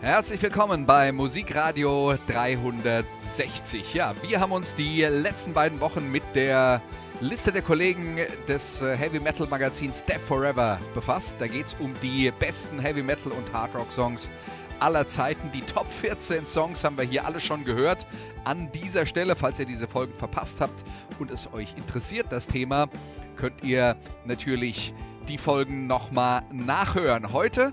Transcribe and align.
Herzlich 0.00 0.40
willkommen 0.40 0.86
bei 0.86 1.10
Musikradio 1.10 2.14
360. 2.28 3.94
Ja, 3.94 4.14
wir 4.22 4.38
haben 4.38 4.52
uns 4.52 4.76
die 4.76 5.02
letzten 5.02 5.52
beiden 5.52 5.80
Wochen 5.80 6.12
mit 6.12 6.22
der 6.36 6.80
Liste 7.20 7.50
der 7.50 7.62
Kollegen 7.62 8.16
des 8.46 8.80
äh, 8.80 8.96
Heavy 8.96 9.18
Metal 9.18 9.48
Magazins 9.48 9.98
Step 9.98 10.20
Forever 10.20 10.78
befasst. 10.94 11.34
Da 11.40 11.48
geht 11.48 11.66
es 11.66 11.76
um 11.80 11.92
die 12.00 12.30
besten 12.30 12.78
Heavy 12.78 13.02
Metal 13.02 13.32
und 13.32 13.52
Hard 13.52 13.74
Rock 13.74 13.90
Songs 13.90 14.30
aller 14.78 15.08
Zeiten. 15.08 15.50
Die 15.50 15.62
Top 15.62 15.90
14 15.90 16.46
Songs 16.46 16.84
haben 16.84 16.96
wir 16.96 17.04
hier 17.04 17.26
alle 17.26 17.40
schon 17.40 17.64
gehört. 17.64 18.06
An 18.44 18.70
dieser 18.70 19.04
Stelle, 19.04 19.34
falls 19.34 19.58
ihr 19.58 19.66
diese 19.66 19.88
Folgen 19.88 20.14
verpasst 20.14 20.60
habt 20.60 20.80
und 21.18 21.32
es 21.32 21.52
euch 21.52 21.76
interessiert, 21.76 22.26
das 22.30 22.46
Thema, 22.46 22.88
könnt 23.34 23.64
ihr 23.64 23.96
natürlich 24.24 24.94
die 25.26 25.38
Folgen 25.38 25.88
nochmal 25.88 26.44
nachhören. 26.52 27.32
Heute 27.32 27.72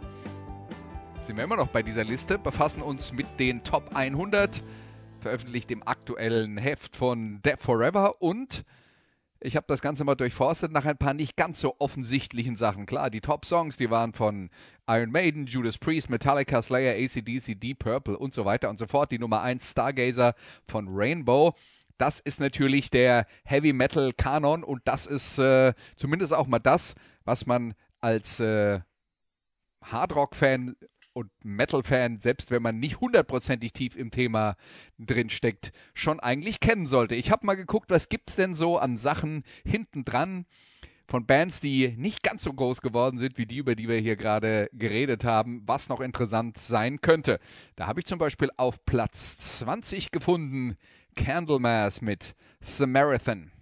sind 1.26 1.38
wir 1.38 1.44
immer 1.44 1.58
noch 1.58 1.70
bei 1.70 1.82
dieser 1.82 2.04
Liste, 2.04 2.38
befassen 2.38 2.84
uns 2.84 3.12
mit 3.12 3.26
den 3.40 3.64
Top 3.64 3.96
100, 3.96 4.62
veröffentlicht 5.22 5.72
im 5.72 5.82
aktuellen 5.82 6.56
Heft 6.58 6.96
von 6.96 7.42
Death 7.42 7.62
Forever 7.62 8.22
und 8.22 8.64
ich 9.40 9.56
habe 9.56 9.66
das 9.68 9.82
Ganze 9.82 10.04
mal 10.04 10.14
durchforstet 10.14 10.72
nach 10.72 10.86
ein 10.86 10.98
paar 10.98 11.16
nicht 11.16 11.36
ganz 11.36 11.60
so 11.62 11.78
offensichtlichen 11.80 12.56
Sachen. 12.56 12.86
Klar, 12.86 13.10
die 13.10 13.22
Top-Songs, 13.22 13.76
die 13.76 13.90
waren 13.90 14.14
von 14.14 14.52
Iron 14.88 15.10
Maiden, 15.10 15.48
Judas 15.48 15.80
Priest, 15.80 16.12
Metallica, 16.12 16.62
Slayer, 16.62 16.94
ACDC, 16.94 17.60
Deep 17.60 17.80
Purple 17.80 18.20
und 18.20 18.36
so 18.36 18.46
weiter 18.46 18.70
und 18.70 18.78
so 18.78 18.86
fort. 18.86 19.12
Die 19.12 19.20
Nummer 19.20 19.42
1 19.42 19.72
Stargazer 19.72 20.36
von 20.68 20.88
Rainbow. 20.90 21.56
Das 21.98 22.20
ist 22.20 22.40
natürlich 22.40 22.92
der 22.92 23.26
Heavy 23.46 23.74
Metal 23.74 24.14
Kanon 24.14 24.64
und 24.64 24.82
das 24.86 25.08
ist 25.08 25.40
äh, 25.40 25.74
zumindest 25.96 26.36
auch 26.36 26.46
mal 26.46 26.60
das, 26.60 26.94
was 27.24 27.48
man 27.48 27.74
als 28.00 28.40
äh, 28.40 28.80
Hardrock-Fan 29.86 30.76
und 31.16 31.32
Metal-Fan, 31.44 32.20
selbst 32.20 32.52
wenn 32.52 32.62
man 32.62 32.78
nicht 32.78 33.00
hundertprozentig 33.00 33.72
tief 33.72 33.96
im 33.96 34.12
Thema 34.12 34.58
drinsteckt, 35.00 35.72
schon 35.94 36.20
eigentlich 36.20 36.60
kennen 36.60 36.88
sollte. 36.88 37.16
Ich 37.16 37.32
habe 37.32 37.46
mal 37.46 37.56
geguckt, 37.56 37.90
was 37.90 38.10
gibt 38.10 38.30
es 38.30 38.36
denn 38.36 38.54
so 38.54 38.78
an 38.78 38.98
Sachen 38.98 39.44
hinten 39.64 40.04
dran 40.04 40.46
von 41.08 41.26
Bands, 41.26 41.62
die 41.62 41.94
nicht 41.98 42.22
ganz 42.22 42.44
so 42.44 42.52
groß 42.52 42.82
geworden 42.82 43.18
sind 43.18 43.38
wie 43.38 43.46
die, 43.46 43.58
über 43.58 43.76
die 43.76 43.88
wir 43.88 43.98
hier 43.98 44.18
gerade 44.18 44.70
geredet 44.74 45.24
haben, 45.24 45.64
was 45.66 45.88
noch 45.88 46.02
interessant 46.02 46.58
sein 46.58 47.00
könnte. 47.00 47.40
Da 47.78 47.88
habe 47.88 48.02
ich 48.02 48.06
zum 48.06 48.20
Beispiel 48.20 48.50
auf 48.58 48.84
Platz 48.86 49.38
20 49.60 50.12
gefunden 50.12 50.76
Candlemass 51.16 52.02
mit 52.02 52.36
Samaritan. 52.60 53.55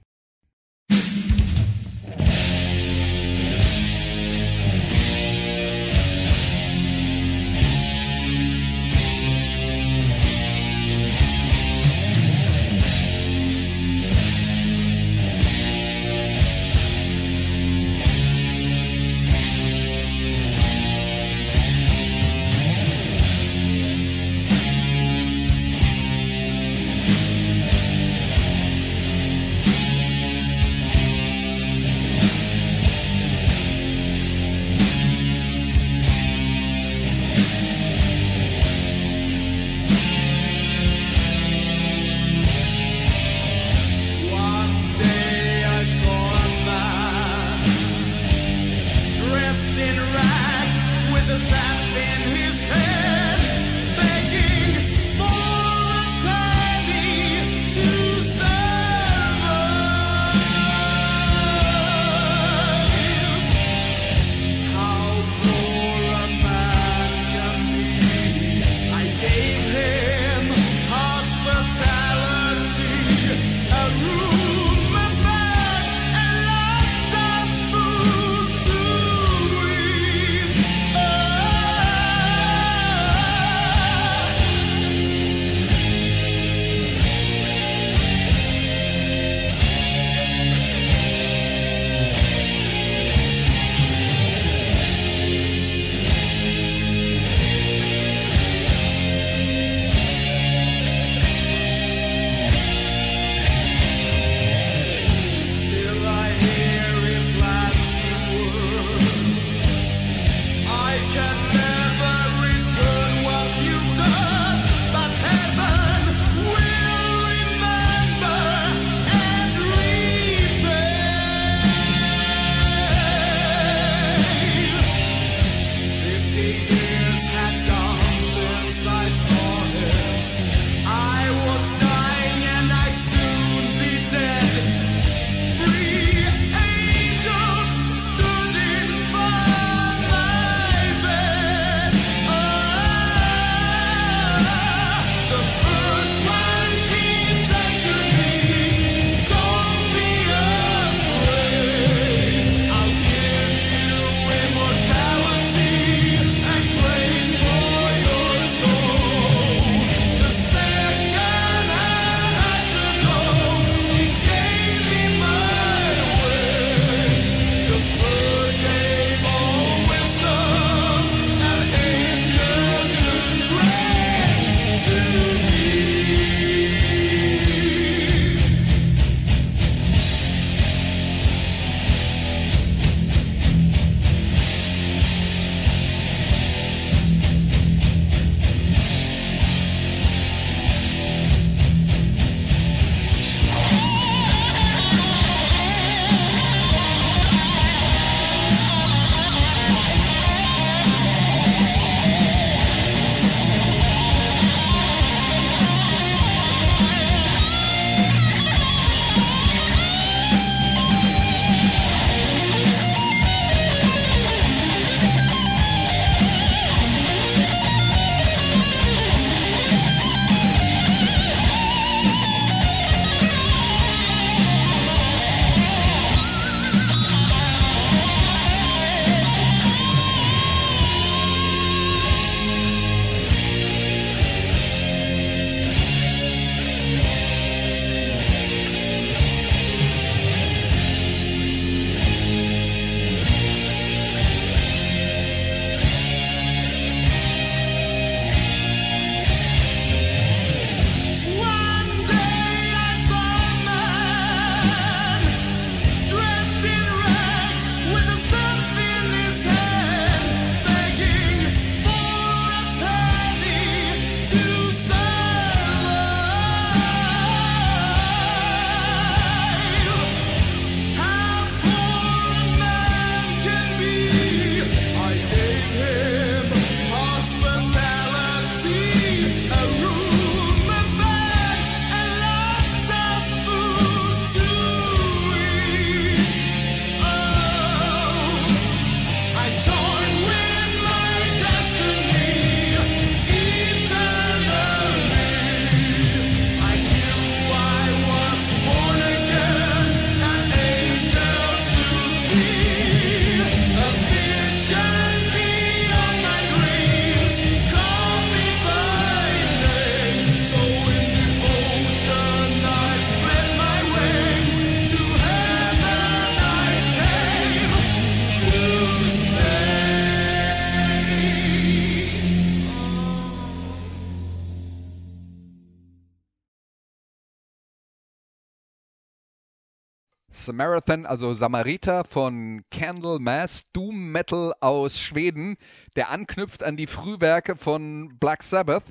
Samaritan, 330.45 331.06
also 331.06 331.34
Samariter 331.34 332.04
von 332.04 332.63
Candlemass, 332.72 333.66
Doom 333.74 334.12
Metal 334.12 334.54
aus 334.60 335.00
Schweden, 335.00 335.57
der 335.95 336.10
anknüpft 336.10 336.63
an 336.63 336.78
die 336.78 336.88
Frühwerke 336.88 337.56
von 337.56 338.18
Black 338.19 338.44
Sabbath. 338.44 338.86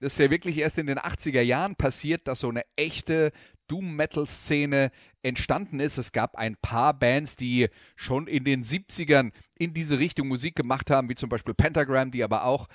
Das 0.00 0.12
ist 0.12 0.18
ja 0.18 0.30
wirklich 0.30 0.58
erst 0.58 0.78
in 0.78 0.86
den 0.86 0.98
80er 0.98 1.42
Jahren 1.42 1.76
passiert, 1.76 2.26
dass 2.26 2.40
so 2.40 2.48
eine 2.48 2.64
echte 2.76 3.32
Doom-Metal-Szene 3.70 4.90
entstanden 5.22 5.78
ist. 5.78 5.98
Es 5.98 6.12
gab 6.12 6.36
ein 6.36 6.56
paar 6.56 6.92
Bands, 6.92 7.36
die 7.36 7.68
schon 7.94 8.26
in 8.26 8.44
den 8.44 8.64
70ern 8.64 9.32
in 9.56 9.74
diese 9.74 9.98
Richtung 9.98 10.28
Musik 10.28 10.56
gemacht 10.56 10.90
haben, 10.90 11.08
wie 11.08 11.14
zum 11.14 11.28
Beispiel 11.28 11.54
Pentagram, 11.54 12.10
die 12.10 12.24
aber 12.24 12.44
auch 12.44 12.66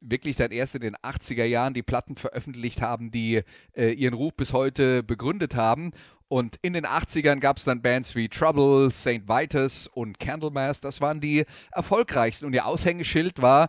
wirklich 0.00 0.36
dann 0.36 0.50
erst 0.50 0.74
in 0.74 0.80
den 0.80 0.96
80er 0.96 1.44
Jahren 1.44 1.74
die 1.74 1.82
Platten 1.82 2.16
veröffentlicht 2.16 2.82
haben, 2.82 3.10
die 3.10 3.42
äh, 3.76 3.92
ihren 3.92 4.14
Ruf 4.14 4.34
bis 4.34 4.52
heute 4.52 5.02
begründet 5.02 5.54
haben. 5.54 5.92
Und 6.30 6.58
in 6.62 6.74
den 6.74 6.86
80ern 6.86 7.40
gab 7.40 7.56
es 7.56 7.64
dann 7.64 7.82
Bands 7.82 8.14
wie 8.14 8.28
Trouble, 8.28 8.92
St. 8.92 9.26
Vitus 9.26 9.88
und 9.88 10.20
Candlemass. 10.20 10.80
Das 10.80 11.00
waren 11.00 11.20
die 11.20 11.44
erfolgreichsten. 11.72 12.46
Und 12.46 12.52
ihr 12.52 12.66
Aushängeschild 12.66 13.42
war 13.42 13.68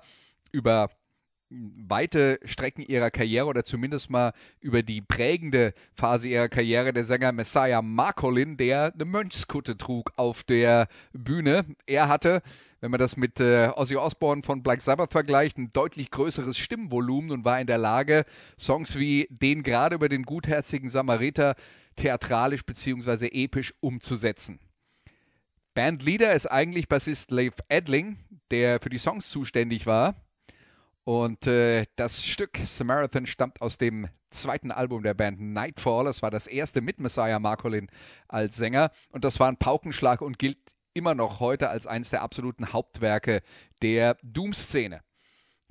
über 0.51 0.91
weite 1.49 2.39
Strecken 2.45 2.83
ihrer 2.83 3.09
Karriere 3.09 3.47
oder 3.47 3.63
zumindest 3.63 4.11
mal 4.11 4.33
über 4.59 4.83
die 4.83 5.01
prägende 5.01 5.73
Phase 5.95 6.27
ihrer 6.27 6.49
Karriere 6.49 6.93
der 6.93 7.03
Sänger 7.03 7.31
Messiah 7.31 7.81
Marcolin, 7.81 8.57
der 8.57 8.93
eine 8.93 9.05
Mönchskutte 9.05 9.75
trug 9.75 10.11
auf 10.15 10.43
der 10.43 10.87
Bühne. 11.13 11.65
Er 11.87 12.09
hatte, 12.09 12.43
wenn 12.79 12.91
man 12.91 12.99
das 12.99 13.17
mit 13.17 13.39
äh, 13.39 13.71
Ozzy 13.75 13.95
Osbourne 13.95 14.43
von 14.43 14.61
Black 14.61 14.81
Sabbath 14.81 15.11
vergleicht, 15.11 15.57
ein 15.57 15.71
deutlich 15.71 16.11
größeres 16.11 16.59
Stimmvolumen 16.59 17.31
und 17.31 17.43
war 17.43 17.59
in 17.59 17.65
der 17.65 17.79
Lage, 17.79 18.25
Songs 18.59 18.99
wie 18.99 19.27
den 19.31 19.63
gerade 19.63 19.95
über 19.95 20.09
den 20.09 20.23
gutherzigen 20.23 20.91
Samariter 20.91 21.55
theatralisch 22.01 22.65
bzw. 22.65 23.27
episch 23.27 23.73
umzusetzen. 23.79 24.59
Bandleader 25.73 26.33
ist 26.33 26.47
eigentlich 26.47 26.87
Bassist 26.87 27.31
Leif 27.31 27.53
Edling, 27.69 28.17
der 28.49 28.81
für 28.81 28.89
die 28.89 28.97
Songs 28.97 29.29
zuständig 29.29 29.85
war. 29.85 30.15
Und 31.03 31.47
äh, 31.47 31.85
das 31.95 32.25
Stück 32.25 32.57
Samaritan 32.67 33.25
stammt 33.25 33.61
aus 33.61 33.77
dem 33.77 34.07
zweiten 34.31 34.71
Album 34.71 35.03
der 35.03 35.13
Band 35.13 35.39
Nightfall. 35.39 36.05
Das 36.05 36.21
war 36.21 36.31
das 36.31 36.47
erste 36.47 36.81
mit 36.81 36.99
Messiah 36.99 37.39
Marcolin 37.39 37.87
als 38.27 38.57
Sänger. 38.57 38.91
Und 39.11 39.23
das 39.23 39.39
war 39.39 39.47
ein 39.47 39.57
Paukenschlag 39.57 40.21
und 40.21 40.39
gilt 40.39 40.57
immer 40.93 41.15
noch 41.15 41.39
heute 41.39 41.69
als 41.69 41.87
eines 41.87 42.09
der 42.09 42.21
absoluten 42.21 42.73
Hauptwerke 42.73 43.41
der 43.81 44.17
Doom-Szene. 44.23 45.01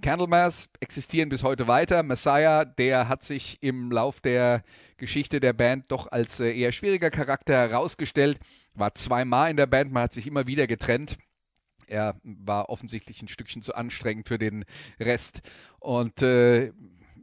Candlemass 0.01 0.69
existieren 0.81 1.29
bis 1.29 1.43
heute 1.43 1.69
weiter. 1.69 2.03
Messiah, 2.03 2.65
der 2.65 3.09
hat 3.09 3.23
sich 3.23 3.63
im 3.63 3.91
Lauf 3.91 4.21
der 4.21 4.63
Geschichte 4.97 5.41
der 5.41 5.53
Band 5.53 5.91
doch 5.91 6.11
als 6.11 6.41
äh, 6.41 6.53
eher 6.53 6.73
schwieriger 6.73 7.11
Charakter 7.11 7.55
herausgestellt. 7.55 8.39
War 8.75 8.95
zweimal 8.95 9.51
in 9.51 9.57
der 9.57 9.67
Band, 9.67 9.93
man 9.93 10.05
hat 10.05 10.15
sich 10.15 10.27
immer 10.27 10.47
wieder 10.47 10.67
getrennt 10.67 11.19
er 11.91 12.15
war 12.23 12.69
offensichtlich 12.69 13.21
ein 13.21 13.29
Stückchen 13.29 13.63
zu 13.63 13.75
anstrengend 13.75 14.29
für 14.29 14.39
den 14.39 14.65
Rest. 14.99 15.43
Und 15.81 16.23
äh, 16.23 16.73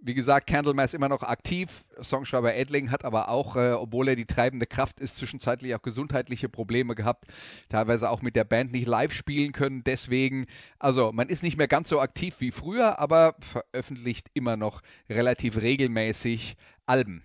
wie 0.02 0.14
gesagt, 0.14 0.48
Candlemass 0.48 0.94
immer 0.94 1.10
noch 1.10 1.24
aktiv. 1.24 1.86
Songschreiber 2.02 2.56
Edling 2.56 2.92
hat 2.92 3.06
aber 3.06 3.30
auch, 3.30 3.56
äh, 3.56 3.72
obwohl 3.72 4.08
er 4.08 4.16
die 4.16 4.26
treibende 4.26 4.66
Kraft 4.66 5.00
ist, 5.00 5.18
zwischenzeitlich 5.18 5.76
auch 5.76 5.82
gesundheitliche 5.82 6.50
Probleme 6.50 6.96
gehabt. 6.96 7.26
Teilweise 7.70 8.10
auch 8.10 8.22
mit 8.22 8.36
der 8.36 8.44
Band 8.44 8.72
nicht 8.72 8.88
live 8.88 9.14
spielen 9.14 9.52
können. 9.52 9.84
Deswegen, 9.84 10.46
also 10.80 11.12
man 11.12 11.30
ist 11.30 11.44
nicht 11.44 11.58
mehr 11.58 11.68
ganz 11.68 11.90
so 11.90 12.00
aktiv 12.00 12.36
wie 12.40 12.52
früher, 12.52 13.00
aber 13.00 13.36
veröffentlicht 13.40 14.30
immer 14.34 14.58
noch 14.58 14.82
relativ 15.10 15.62
regelmäßig 15.62 16.56
Alben. 16.86 17.24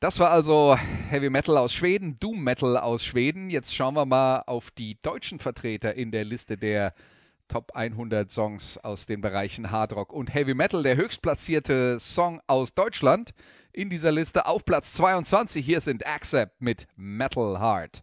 Das 0.00 0.20
war 0.20 0.30
also 0.30 0.76
Heavy 1.10 1.28
Metal 1.28 1.56
aus 1.58 1.74
Schweden, 1.74 2.20
Doom 2.20 2.44
Metal 2.44 2.76
aus 2.76 3.04
Schweden. 3.04 3.50
Jetzt 3.50 3.74
schauen 3.74 3.94
wir 3.94 4.06
mal 4.06 4.44
auf 4.46 4.70
die 4.70 4.96
deutschen 5.02 5.40
Vertreter 5.40 5.94
in 5.94 6.12
der 6.12 6.24
Liste 6.24 6.56
der 6.56 6.94
Top 7.48 7.72
100 7.74 8.30
Songs 8.30 8.78
aus 8.78 9.06
den 9.06 9.20
Bereichen 9.20 9.70
Hard 9.70 9.94
Rock 9.94 10.12
und 10.12 10.32
Heavy 10.32 10.54
Metal. 10.54 10.82
Der 10.82 10.96
höchstplatzierte 10.96 11.98
Song 11.98 12.40
aus 12.46 12.74
Deutschland 12.74 13.32
in 13.72 13.90
dieser 13.90 14.12
Liste 14.12 14.46
auf 14.46 14.64
Platz 14.64 14.92
22. 14.92 15.64
Hier 15.64 15.80
sind 15.80 16.06
Accept 16.06 16.60
mit 16.60 16.86
Metal 16.96 17.58
Heart. 17.58 18.02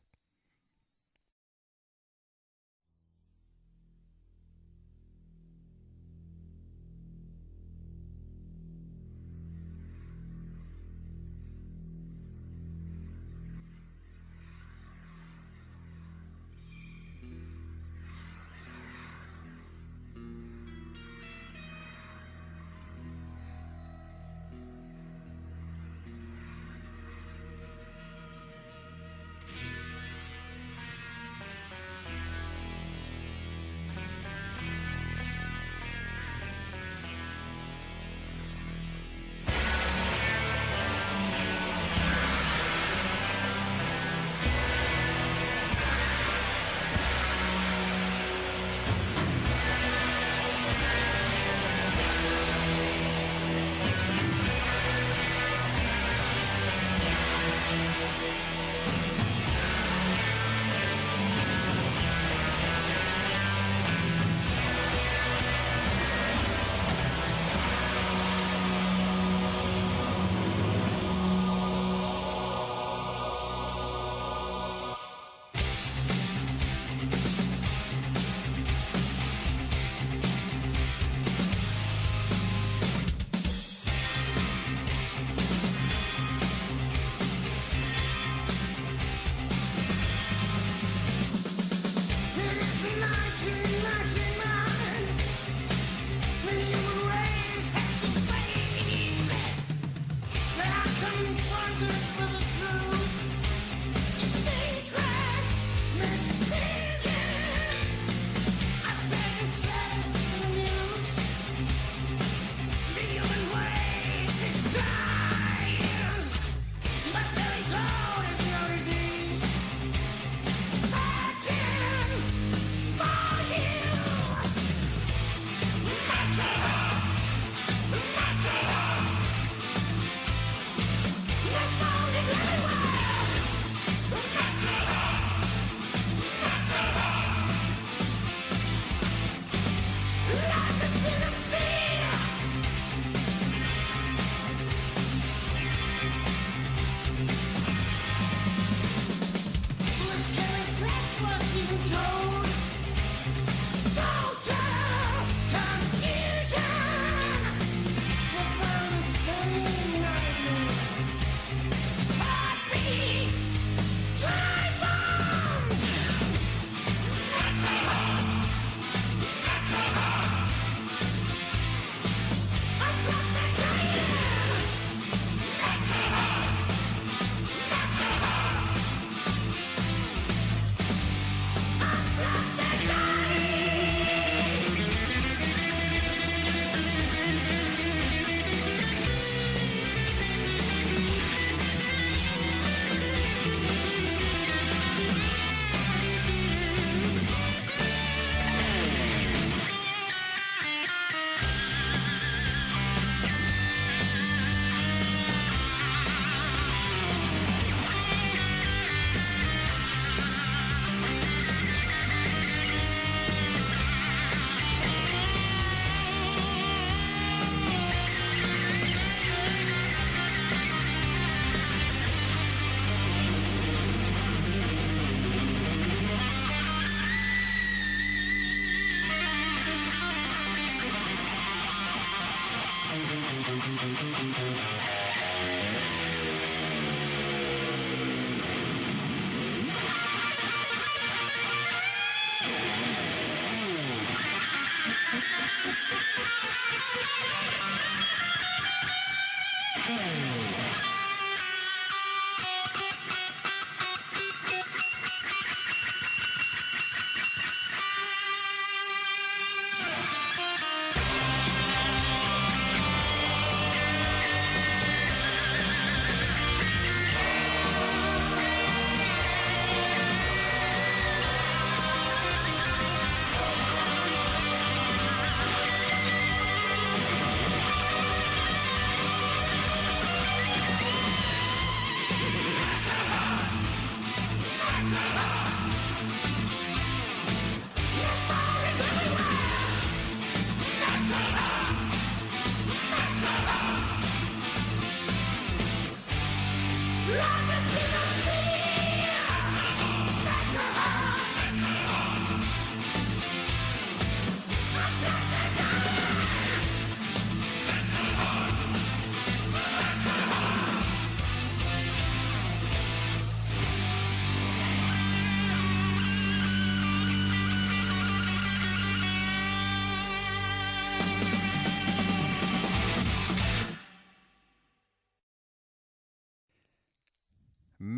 Yeah. 249.88 250.25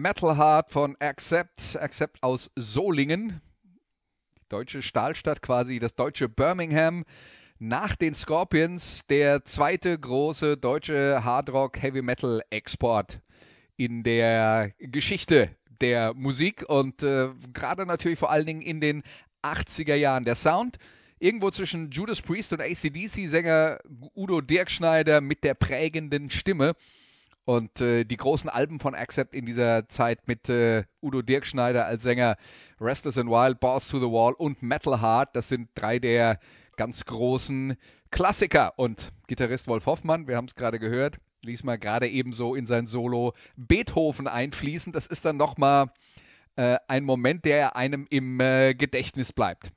Metal 0.07 0.37
Heart 0.37 0.71
von 0.71 0.95
Accept, 1.01 1.77
Accept 1.81 2.23
aus 2.23 2.49
Solingen, 2.55 3.41
die 4.37 4.47
deutsche 4.47 4.81
Stahlstadt 4.81 5.41
quasi, 5.41 5.79
das 5.79 5.95
deutsche 5.95 6.29
Birmingham. 6.29 7.03
Nach 7.59 7.93
den 7.93 8.13
Scorpions 8.13 9.01
der 9.09 9.43
zweite 9.43 9.99
große 9.99 10.55
deutsche 10.55 11.25
Hardrock 11.25 11.81
Heavy 11.81 12.01
Metal 12.01 12.41
Export 12.51 13.19
in 13.75 14.03
der 14.03 14.71
Geschichte 14.79 15.49
der 15.81 16.13
Musik 16.13 16.63
und 16.69 17.03
äh, 17.03 17.31
gerade 17.51 17.85
natürlich 17.85 18.17
vor 18.17 18.31
allen 18.31 18.45
Dingen 18.45 18.61
in 18.61 18.79
den 18.79 19.03
80er 19.43 19.95
Jahren. 19.95 20.23
Der 20.23 20.35
Sound 20.35 20.77
irgendwo 21.19 21.51
zwischen 21.51 21.91
Judas 21.91 22.21
Priest 22.21 22.53
und 22.53 22.61
ACDC-Sänger 22.61 23.79
Udo 24.15 24.39
Dirkschneider 24.39 25.19
mit 25.19 25.43
der 25.43 25.53
prägenden 25.53 26.29
Stimme. 26.29 26.75
Und 27.47 27.79
äh, 27.79 28.03
die 28.03 28.17
großen 28.17 28.49
Alben 28.49 28.81
von 28.81 28.93
Accept 28.93 29.33
in 29.33 29.45
dieser 29.45 29.87
Zeit 29.87 30.27
mit 30.27 30.49
äh, 30.49 30.83
Udo 31.01 31.21
Dirkschneider 31.21 31.85
als 31.85 32.03
Sänger, 32.03 32.35
Restless 32.81 33.17
and 33.17 33.29
Wild, 33.29 33.61
Balls 33.61 33.87
to 33.87 33.99
the 33.99 34.05
Wall 34.05 34.33
und 34.33 34.61
Metal 34.61 35.01
Heart, 35.01 35.33
das 35.33 35.47
sind 35.47 35.69
drei 35.73 35.97
der 35.97 36.41
ganz 36.75 37.05
großen 37.05 37.77
Klassiker. 38.11 38.77
Und 38.77 39.13
Gitarrist 39.27 39.69
Wolf 39.69 39.85
Hoffmann, 39.85 40.27
wir 40.27 40.35
haben 40.35 40.47
es 40.49 40.55
gerade 40.55 40.77
gehört, 40.77 41.19
ließ 41.41 41.63
mal 41.63 41.77
gerade 41.77 42.09
ebenso 42.09 42.53
in 42.53 42.67
sein 42.67 42.85
Solo 42.85 43.33
Beethoven 43.55 44.27
einfließen. 44.27 44.91
Das 44.91 45.07
ist 45.07 45.23
dann 45.23 45.37
nochmal 45.37 45.85
äh, 46.57 46.79
ein 46.89 47.05
Moment, 47.05 47.45
der 47.45 47.77
einem 47.77 48.07
im 48.09 48.41
äh, 48.41 48.73
Gedächtnis 48.73 49.31
bleibt. 49.31 49.71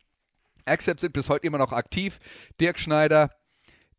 Accept 0.65 0.99
sind 0.99 1.13
bis 1.13 1.29
heute 1.29 1.47
immer 1.47 1.59
noch 1.59 1.73
aktiv. 1.73 2.19
Dirk 2.61 2.81
Schneider 2.81 3.31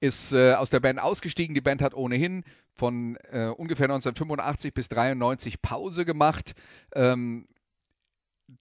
ist 0.02 0.34
äh, 0.34 0.54
aus 0.54 0.70
der 0.70 0.82
Band 0.82 1.00
ausgestiegen. 1.00 1.56
Die 1.56 1.62
Band 1.62 1.82
hat 1.82 1.94
ohnehin 1.94 2.44
von 2.74 3.16
äh, 3.32 3.48
ungefähr 3.48 3.86
1985 3.86 4.74
bis 4.74 4.90
93 4.90 5.62
Pause 5.62 6.04
gemacht. 6.04 6.54
Ähm, 6.94 7.48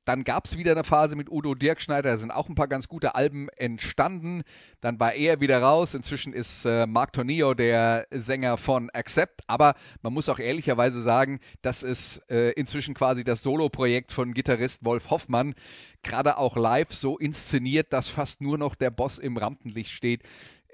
dann 0.04 0.24
gab 0.24 0.46
es 0.46 0.56
wieder 0.56 0.72
eine 0.72 0.84
Phase 0.84 1.16
mit 1.16 1.30
Udo 1.30 1.54
Dirkschneider, 1.54 2.10
da 2.10 2.16
sind 2.16 2.30
auch 2.30 2.48
ein 2.48 2.54
paar 2.54 2.68
ganz 2.68 2.88
gute 2.88 3.14
Alben 3.14 3.48
entstanden. 3.50 4.42
Dann 4.80 5.00
war 5.00 5.14
er 5.14 5.40
wieder 5.40 5.60
raus. 5.60 5.94
Inzwischen 5.94 6.32
ist 6.32 6.64
äh, 6.64 6.86
Mark 6.86 7.12
Tornillo 7.12 7.54
der 7.54 8.06
Sänger 8.10 8.56
von 8.56 8.90
Accept. 8.90 9.42
Aber 9.46 9.74
man 10.02 10.12
muss 10.12 10.28
auch 10.28 10.38
ehrlicherweise 10.38 11.02
sagen, 11.02 11.40
das 11.62 11.82
ist 11.82 12.22
äh, 12.30 12.50
inzwischen 12.52 12.94
quasi 12.94 13.24
das 13.24 13.42
Solo-Projekt 13.42 14.12
von 14.12 14.32
Gitarrist 14.32 14.84
Wolf 14.84 15.10
Hoffmann. 15.10 15.54
Gerade 16.02 16.38
auch 16.38 16.56
live 16.56 16.92
so 16.92 17.18
inszeniert, 17.18 17.92
dass 17.92 18.08
fast 18.08 18.40
nur 18.40 18.58
noch 18.58 18.74
der 18.74 18.90
Boss 18.90 19.18
im 19.18 19.36
Rampenlicht 19.36 19.90
steht. 19.90 20.22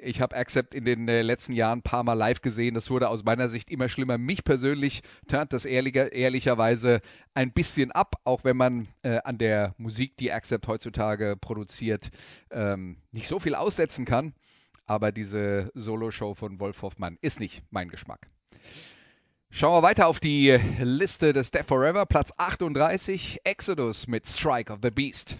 Ich 0.00 0.20
habe 0.20 0.36
Accept 0.36 0.74
in 0.74 0.84
den 0.84 1.08
äh, 1.08 1.22
letzten 1.22 1.52
Jahren 1.52 1.78
ein 1.78 1.82
paar 1.82 2.02
Mal 2.02 2.14
live 2.14 2.40
gesehen. 2.40 2.74
Das 2.74 2.90
wurde 2.90 3.08
aus 3.08 3.24
meiner 3.24 3.48
Sicht 3.48 3.70
immer 3.70 3.88
schlimmer. 3.88 4.18
Mich 4.18 4.44
persönlich 4.44 5.02
tat 5.26 5.52
das 5.52 5.64
ehrlicher, 5.64 6.12
ehrlicherweise 6.12 7.00
ein 7.34 7.52
bisschen 7.52 7.92
ab, 7.92 8.16
auch 8.24 8.44
wenn 8.44 8.56
man 8.56 8.88
äh, 9.02 9.18
an 9.24 9.38
der 9.38 9.74
Musik, 9.78 10.16
die 10.16 10.32
Accept 10.32 10.68
heutzutage 10.68 11.36
produziert, 11.40 12.10
ähm, 12.50 12.98
nicht 13.12 13.28
so 13.28 13.38
viel 13.38 13.54
aussetzen 13.54 14.04
kann. 14.04 14.34
Aber 14.86 15.12
diese 15.12 15.70
Solo-Show 15.74 16.34
von 16.34 16.60
Wolf 16.60 16.82
Hoffmann 16.82 17.18
ist 17.20 17.40
nicht 17.40 17.62
mein 17.70 17.88
Geschmack. 17.88 18.26
Schauen 19.50 19.72
wir 19.72 19.82
weiter 19.82 20.06
auf 20.06 20.20
die 20.20 20.58
Liste 20.80 21.32
des 21.32 21.50
Death 21.50 21.66
Forever. 21.66 22.04
Platz 22.06 22.32
38, 22.36 23.40
Exodus 23.44 24.06
mit 24.06 24.26
Strike 24.26 24.72
of 24.72 24.80
the 24.82 24.90
Beast. 24.90 25.38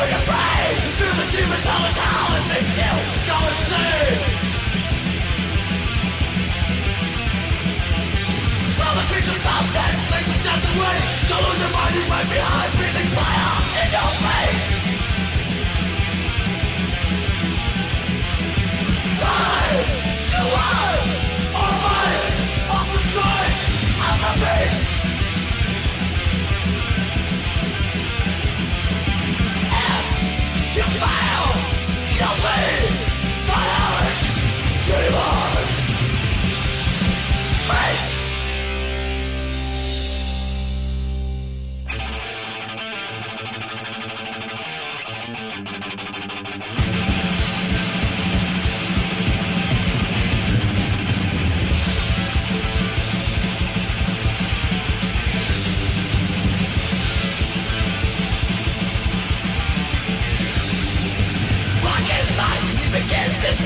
for 0.00 0.08
your 0.08 0.24
pain 0.32 0.76
the 1.20 1.26
demons 1.36 1.66
hell 1.68 1.84
is 1.84 1.98
hell 1.98 2.30
It 2.38 2.46
makes 2.52 2.74
you 2.80 2.92
go 3.28 3.36
insane. 3.52 4.20
So 8.76 8.84
the 8.96 9.04
creature's 9.10 9.44
all 9.52 9.64
sense 9.74 10.02
Lays 10.12 10.28
them 10.30 10.40
down 10.46 10.60
Don't 11.28 11.42
lose 11.44 11.60
your 11.60 11.72
mind, 11.76 11.94
he's 11.96 12.08
right 12.08 12.28
behind 12.32 12.70
Breathing 12.78 13.10
fire 13.16 13.52
in 13.80 13.88
your 13.96 14.10
face. 14.24 14.68
Die 19.20 19.78
to 20.32 20.42
life 20.56 21.08
Or 21.60 21.72
fight 21.82 22.24
Off 22.74 22.86
the 22.92 23.00
strike 23.08 23.58
Out 24.06 24.18
the 24.24 24.32
beast 24.40 24.89
Face. 37.70 38.19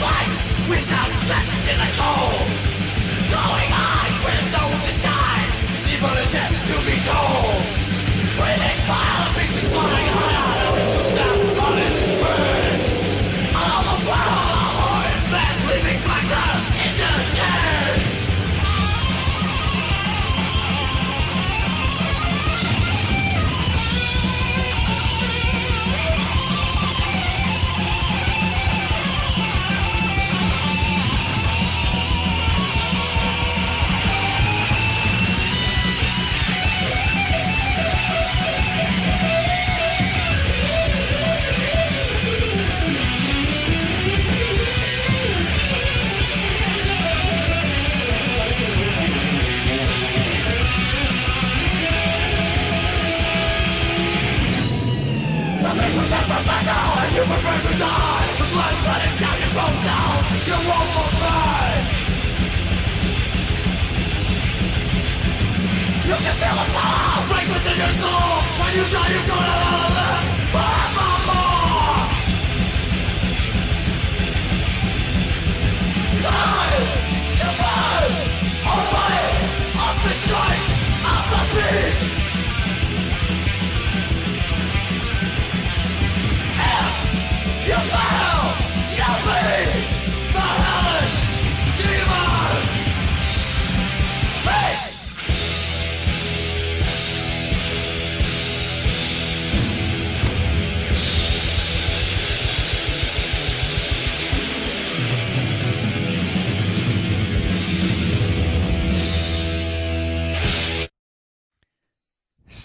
life 0.01 0.33
without 0.69 1.13
sex 1.29 1.47
in 1.71 1.79
a 1.79 1.91
hole. 2.01 2.43
Glowing 3.31 3.71
eyes 3.73 4.17
with 4.25 4.45
no 4.53 4.64
human 57.25 57.41
brains 57.41 57.65
will 57.65 57.79
die 57.79 58.27
The 58.39 58.47
blood 58.53 58.75
running 58.85 59.17
down 59.23 59.37
your 59.41 59.53
own 59.65 59.75
cells 59.85 60.25
You 60.49 60.57
won't 60.69 60.91
survive 60.95 61.85
You 66.05 66.17
can 66.25 66.35
feel 66.41 66.57
the 66.61 66.67
power. 66.77 67.25
Break 67.33 67.49
within 67.55 67.77
your 67.83 67.95
soul 68.03 68.35
When 68.61 68.71
you 68.77 68.85
die 68.93 69.11
you're 69.15 69.29
gonna 69.33 69.59
live 69.97 70.25
forevermore 70.53 72.03
Time 76.29 76.87
to 77.41 77.49
find 77.61 78.13
a 78.73 78.77
way 78.93 79.25
of 79.87 79.95
the 80.05 80.13
strength 80.23 80.69
of 81.15 81.23
the 81.33 81.43
beast. 81.55 82.14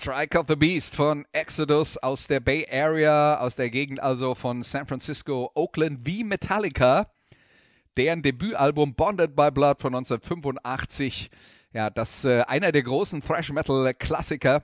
Strike 0.10 0.40
of 0.40 0.48
the 0.48 0.56
Beast 0.56 0.96
von 0.96 1.24
Exodus 1.34 1.96
aus 1.98 2.26
der 2.26 2.40
Bay 2.40 2.66
Area, 2.72 3.38
aus 3.40 3.56
der 3.56 3.70
Gegend 3.70 4.02
also 4.02 4.34
von 4.34 4.64
San 4.64 4.88
Francisco, 4.88 5.52
Oakland, 5.54 6.04
wie 6.04 6.24
Metallica. 6.24 7.12
Deren 7.96 8.24
Debütalbum 8.24 8.96
Bonded 8.96 9.36
by 9.36 9.52
Blood 9.52 9.80
von 9.80 9.94
1985. 9.94 11.30
Ja, 11.74 11.92
das 11.92 12.26
äh, 12.26 12.42
einer 12.48 12.72
der 12.72 12.82
großen 12.82 13.22
Thrash 13.22 13.52
Metal 13.52 13.94
Klassiker 13.94 14.64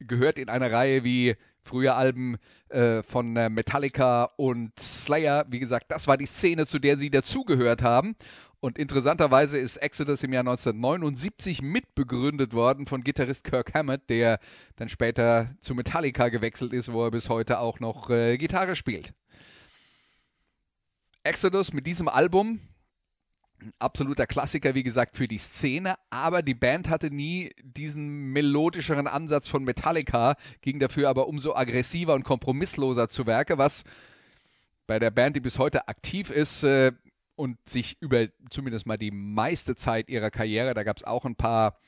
gehört 0.00 0.40
in 0.40 0.48
eine 0.48 0.72
Reihe 0.72 1.04
wie 1.04 1.36
frühe 1.62 1.94
Alben 1.94 2.36
äh, 2.68 3.02
von 3.02 3.36
äh, 3.36 3.48
Metallica 3.48 4.30
und 4.36 4.78
Slayer. 4.78 5.46
Wie 5.48 5.60
gesagt, 5.60 5.90
das 5.90 6.06
war 6.06 6.16
die 6.16 6.26
Szene, 6.26 6.66
zu 6.66 6.78
der 6.78 6.96
sie 6.96 7.10
dazugehört 7.10 7.82
haben. 7.82 8.16
Und 8.60 8.78
interessanterweise 8.78 9.56
ist 9.58 9.78
Exodus 9.78 10.22
im 10.22 10.34
Jahr 10.34 10.42
1979 10.42 11.62
mitbegründet 11.62 12.52
worden 12.52 12.86
von 12.86 13.02
Gitarrist 13.02 13.44
Kirk 13.44 13.72
Hammett, 13.72 14.10
der 14.10 14.38
dann 14.76 14.90
später 14.90 15.54
zu 15.60 15.74
Metallica 15.74 16.28
gewechselt 16.28 16.74
ist, 16.74 16.92
wo 16.92 17.04
er 17.04 17.10
bis 17.10 17.30
heute 17.30 17.58
auch 17.58 17.80
noch 17.80 18.10
äh, 18.10 18.36
Gitarre 18.36 18.76
spielt. 18.76 19.14
Exodus 21.22 21.72
mit 21.72 21.86
diesem 21.86 22.08
Album, 22.08 22.60
absoluter 23.78 24.26
Klassiker, 24.26 24.74
wie 24.74 24.82
gesagt, 24.82 25.16
für 25.16 25.28
die 25.28 25.38
Szene, 25.38 25.96
aber 26.10 26.42
die 26.42 26.54
Band 26.54 26.88
hatte 26.88 27.10
nie 27.10 27.52
diesen 27.62 28.32
melodischeren 28.32 29.06
Ansatz 29.06 29.48
von 29.48 29.64
Metallica, 29.64 30.36
ging 30.60 30.78
dafür 30.78 31.08
aber 31.08 31.28
umso 31.28 31.54
aggressiver 31.54 32.14
und 32.14 32.24
kompromissloser 32.24 33.08
zu 33.08 33.26
Werke, 33.26 33.58
was 33.58 33.84
bei 34.86 34.98
der 34.98 35.10
Band, 35.10 35.36
die 35.36 35.40
bis 35.40 35.58
heute 35.58 35.88
aktiv 35.88 36.30
ist, 36.30 36.64
äh, 36.64 36.92
und 37.36 37.56
sich 37.66 37.96
über 38.00 38.26
zumindest 38.50 38.86
mal 38.86 38.98
die 38.98 39.10
meiste 39.10 39.74
Zeit 39.74 40.10
ihrer 40.10 40.30
Karriere, 40.30 40.74
da 40.74 40.82
gab 40.82 40.98
es 40.98 41.04
auch 41.04 41.24
ein 41.24 41.36
paar 41.36 41.78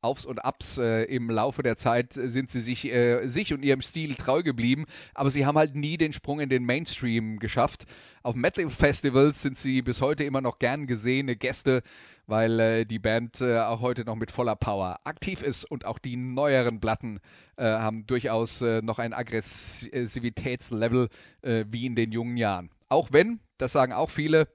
Aufs 0.00 0.24
und 0.24 0.44
Abs 0.44 0.78
äh, 0.78 1.02
im 1.04 1.28
Laufe 1.28 1.62
der 1.62 1.76
Zeit 1.76 2.12
sind 2.12 2.50
sie 2.50 2.60
sich, 2.60 2.84
äh, 2.84 3.26
sich 3.26 3.52
und 3.52 3.64
ihrem 3.64 3.82
Stil 3.82 4.14
treu 4.14 4.42
geblieben, 4.42 4.84
aber 5.12 5.30
sie 5.30 5.44
haben 5.44 5.58
halt 5.58 5.74
nie 5.74 5.96
den 5.96 6.12
Sprung 6.12 6.38
in 6.38 6.48
den 6.48 6.64
Mainstream 6.64 7.40
geschafft. 7.40 7.84
Auf 8.22 8.36
Metal-Festivals 8.36 9.42
sind 9.42 9.58
sie 9.58 9.82
bis 9.82 10.00
heute 10.00 10.22
immer 10.22 10.40
noch 10.40 10.60
gern 10.60 10.86
gesehene 10.86 11.34
Gäste, 11.34 11.82
weil 12.26 12.60
äh, 12.60 12.84
die 12.84 13.00
Band 13.00 13.40
äh, 13.40 13.58
auch 13.58 13.80
heute 13.80 14.04
noch 14.04 14.14
mit 14.14 14.30
voller 14.30 14.54
Power 14.54 15.00
aktiv 15.02 15.42
ist 15.42 15.64
und 15.64 15.84
auch 15.84 15.98
die 15.98 16.16
neueren 16.16 16.78
Platten 16.78 17.18
äh, 17.56 17.64
haben 17.64 18.06
durchaus 18.06 18.62
äh, 18.62 18.82
noch 18.82 19.00
ein 19.00 19.12
Aggressivitätslevel 19.12 21.08
wie 21.42 21.86
in 21.86 21.94
den 21.94 22.12
jungen 22.12 22.36
Jahren. 22.36 22.70
Auch 22.88 23.12
wenn, 23.12 23.40
das 23.58 23.72
sagen 23.72 23.92
auch 23.92 24.10
viele, 24.10 24.48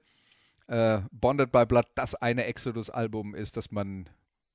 Bonded 0.66 1.50
by 1.50 1.66
Blood 1.66 1.86
das 1.94 2.14
eine 2.14 2.44
Exodus-Album 2.44 3.34
ist, 3.34 3.56
das 3.56 3.70
man 3.70 4.08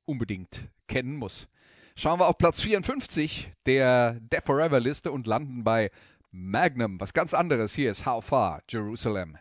unbedingt 0.09 0.67
kennen 0.87 1.15
muss. 1.15 1.47
Schauen 1.95 2.19
wir 2.19 2.27
auf 2.27 2.37
Platz 2.37 2.61
54 2.61 3.51
der 3.65 4.19
Death 4.19 4.45
Forever 4.45 4.79
Liste 4.79 5.11
und 5.11 5.27
landen 5.27 5.63
bei 5.63 5.91
Magnum. 6.31 6.99
Was 6.99 7.13
ganz 7.13 7.33
anderes. 7.33 7.75
Hier 7.75 7.91
ist 7.91 8.05
How 8.05 8.23
Far 8.23 8.61
Jerusalem. 8.69 9.37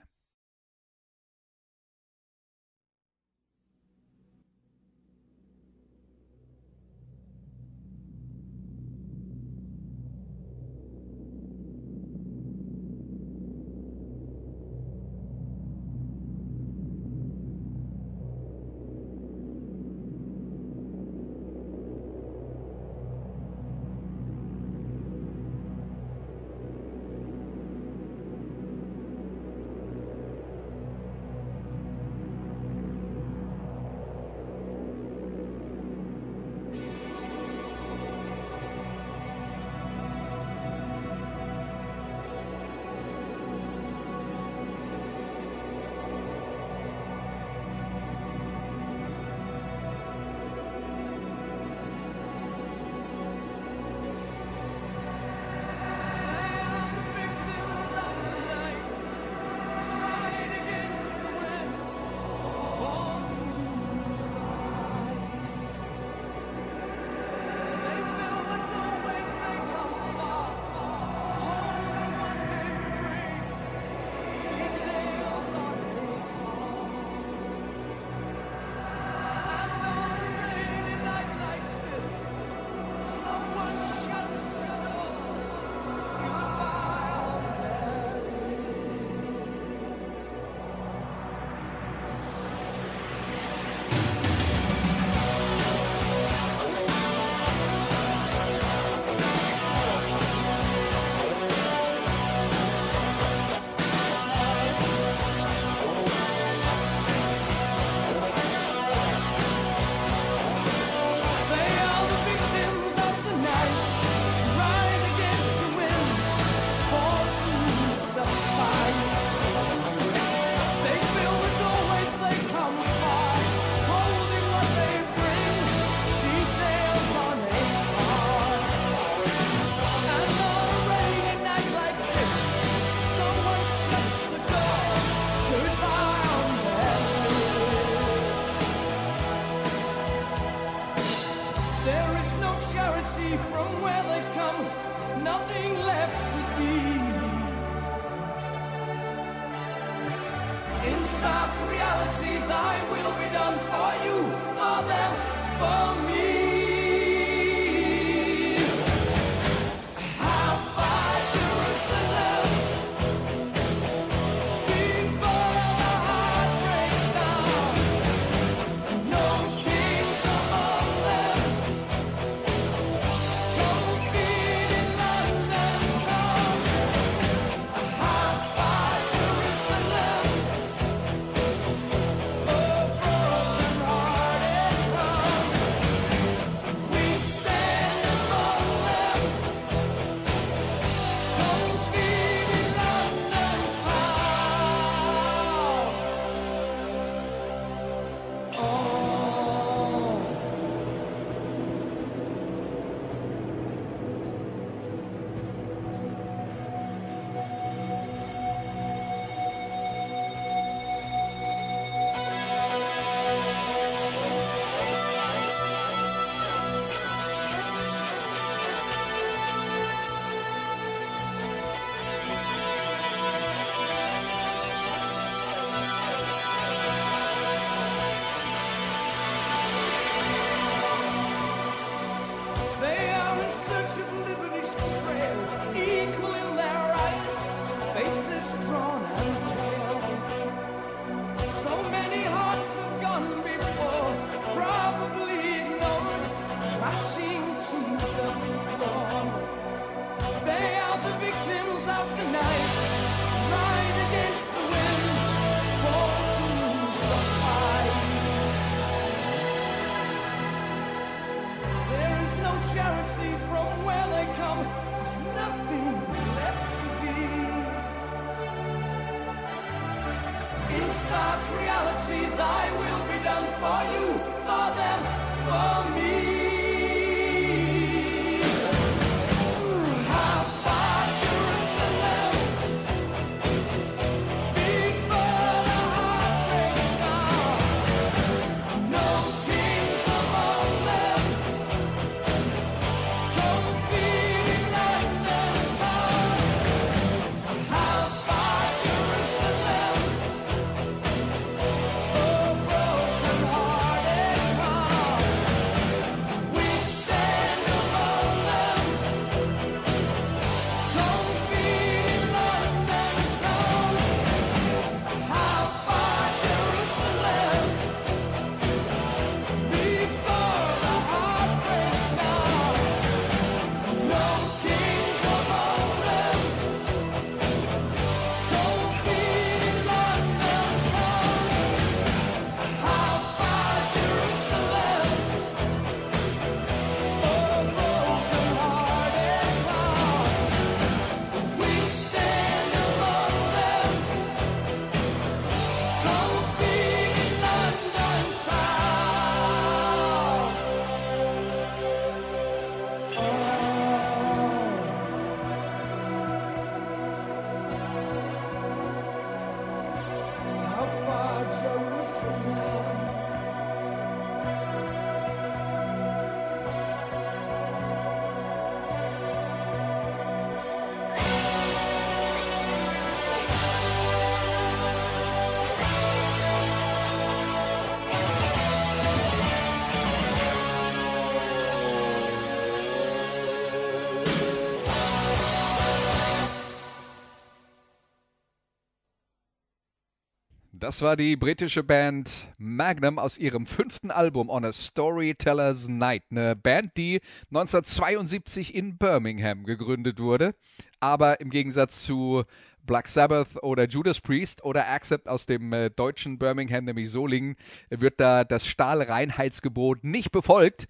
Das 390.89 391.03
war 391.03 391.19
die 391.19 391.37
britische 391.37 391.85
Band 391.85 392.49
Magnum 392.57 393.19
aus 393.19 393.37
ihrem 393.37 393.67
fünften 393.67 394.11
Album 394.11 394.49
On 394.49 394.65
a 394.65 394.73
Storyteller's 394.73 395.87
Night. 395.87 396.23
Eine 396.31 396.57
Band, 396.57 396.97
die 396.97 397.21
1972 397.51 398.75
in 398.75 398.97
Birmingham 398.97 399.65
gegründet 399.65 400.19
wurde, 400.19 400.55
aber 400.99 401.43
im 401.43 401.51
Gegensatz 401.51 402.05
zu 402.05 402.43
Black 402.87 403.07
Sabbath 403.07 403.63
oder 403.63 403.87
Judas 403.87 404.23
Priest 404.23 404.65
oder 404.65 404.89
Accept 404.89 405.29
aus 405.29 405.45
dem 405.45 405.75
äh, 405.75 405.91
deutschen 405.91 406.39
Birmingham, 406.39 406.87
nämlich 406.87 407.11
Solingen, 407.11 407.57
wird 407.91 408.19
da 408.19 408.45
das 408.45 408.67
Stahlreinheitsgebot 408.67 410.05
nicht 410.05 410.33
befolgt. 410.33 410.87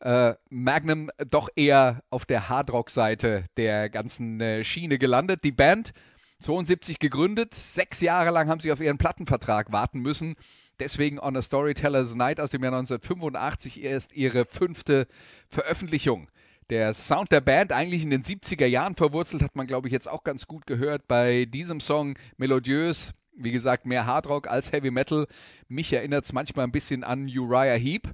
Äh, 0.00 0.34
Magnum 0.50 1.10
doch 1.30 1.48
eher 1.56 2.02
auf 2.10 2.26
der 2.26 2.50
Hardrock-Seite 2.50 3.44
der 3.56 3.88
ganzen 3.88 4.42
äh, 4.42 4.62
Schiene 4.62 4.98
gelandet. 4.98 5.42
Die 5.42 5.52
Band 5.52 5.94
72 6.40 6.98
gegründet, 6.98 7.54
sechs 7.54 8.00
Jahre 8.00 8.30
lang 8.30 8.48
haben 8.48 8.60
sie 8.60 8.72
auf 8.72 8.80
ihren 8.80 8.98
Plattenvertrag 8.98 9.72
warten 9.72 10.00
müssen. 10.00 10.34
Deswegen 10.78 11.18
On 11.18 11.36
a 11.36 11.42
Storyteller's 11.42 12.14
Night 12.14 12.40
aus 12.40 12.50
dem 12.50 12.62
Jahr 12.62 12.72
1985 12.72 13.82
erst 13.82 14.12
ihre 14.14 14.44
fünfte 14.44 15.06
Veröffentlichung. 15.48 16.28
Der 16.68 16.92
Sound 16.94 17.32
der 17.32 17.40
Band 17.40 17.72
eigentlich 17.72 18.02
in 18.02 18.10
den 18.10 18.22
70er 18.22 18.66
Jahren 18.66 18.96
verwurzelt, 18.96 19.42
hat 19.42 19.56
man 19.56 19.66
glaube 19.66 19.88
ich 19.88 19.92
jetzt 19.92 20.08
auch 20.08 20.24
ganz 20.24 20.46
gut 20.46 20.66
gehört 20.66 21.08
bei 21.08 21.46
diesem 21.46 21.80
Song 21.80 22.18
melodiös. 22.36 23.12
Wie 23.38 23.52
gesagt, 23.52 23.86
mehr 23.86 24.06
Hardrock 24.06 24.48
als 24.48 24.72
Heavy 24.72 24.90
Metal. 24.90 25.26
Mich 25.68 25.92
erinnert 25.92 26.24
es 26.24 26.32
manchmal 26.32 26.66
ein 26.66 26.72
bisschen 26.72 27.04
an 27.04 27.26
Uriah 27.26 27.78
Heep. 27.78 28.10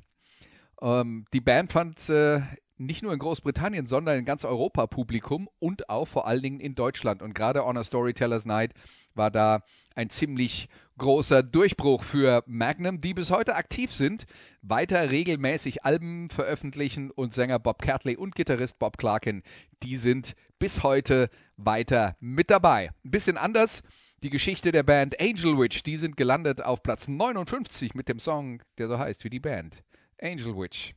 Ähm, 0.80 1.24
die 1.32 1.40
Band 1.40 1.72
fand 1.72 2.08
äh, 2.10 2.40
nicht 2.86 3.02
nur 3.02 3.12
in 3.12 3.18
Großbritannien, 3.18 3.86
sondern 3.86 4.18
in 4.18 4.24
ganz 4.24 4.44
Europa 4.44 4.86
Publikum 4.86 5.48
und 5.58 5.88
auch 5.88 6.06
vor 6.06 6.26
allen 6.26 6.42
Dingen 6.42 6.60
in 6.60 6.74
Deutschland. 6.74 7.22
Und 7.22 7.34
gerade 7.34 7.64
On 7.64 7.76
a 7.76 7.84
Storytellers 7.84 8.44
Night 8.44 8.74
war 9.14 9.30
da 9.30 9.62
ein 9.94 10.10
ziemlich 10.10 10.68
großer 10.98 11.42
Durchbruch 11.42 12.02
für 12.02 12.42
Magnum, 12.46 13.00
die 13.00 13.14
bis 13.14 13.30
heute 13.30 13.56
aktiv 13.56 13.92
sind, 13.92 14.24
weiter 14.62 15.10
regelmäßig 15.10 15.84
Alben 15.84 16.30
veröffentlichen 16.30 17.10
und 17.10 17.34
Sänger 17.34 17.58
Bob 17.58 17.82
Catley 17.82 18.16
und 18.16 18.34
Gitarrist 18.34 18.78
Bob 18.78 18.98
Clarkin, 18.98 19.42
die 19.82 19.96
sind 19.96 20.34
bis 20.58 20.82
heute 20.82 21.28
weiter 21.56 22.16
mit 22.20 22.50
dabei. 22.50 22.90
Ein 23.04 23.10
bisschen 23.10 23.36
anders 23.36 23.82
die 24.22 24.30
Geschichte 24.30 24.70
der 24.70 24.84
Band 24.84 25.20
Angel 25.20 25.58
Witch, 25.58 25.82
die 25.82 25.96
sind 25.96 26.16
gelandet 26.16 26.62
auf 26.62 26.82
Platz 26.82 27.08
59 27.08 27.94
mit 27.94 28.08
dem 28.08 28.20
Song, 28.20 28.62
der 28.78 28.86
so 28.86 28.98
heißt 28.98 29.24
wie 29.24 29.30
die 29.30 29.40
Band. 29.40 29.82
Angel 30.20 30.56
Witch. 30.56 30.94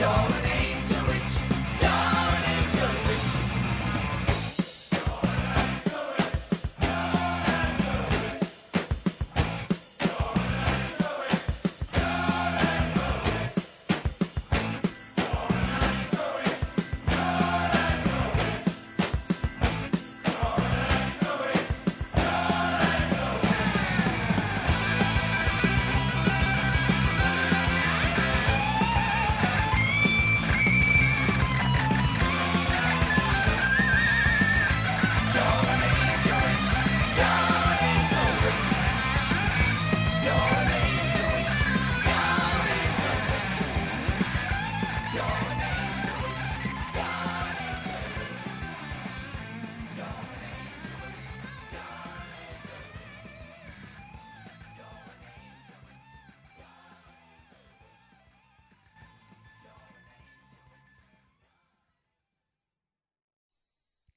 Yeah. 0.00 0.49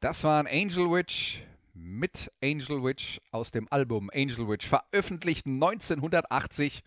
Das 0.03 0.25
waren 0.25 0.47
Angel 0.47 0.91
Witch 0.91 1.43
mit 1.73 2.29
Angel 2.43 2.83
Witch 2.83 3.21
aus 3.31 3.51
dem 3.51 3.69
Album 3.71 4.09
Angel 4.13 4.49
Witch, 4.49 4.67
veröffentlicht 4.67 5.45
1980. 5.45 6.83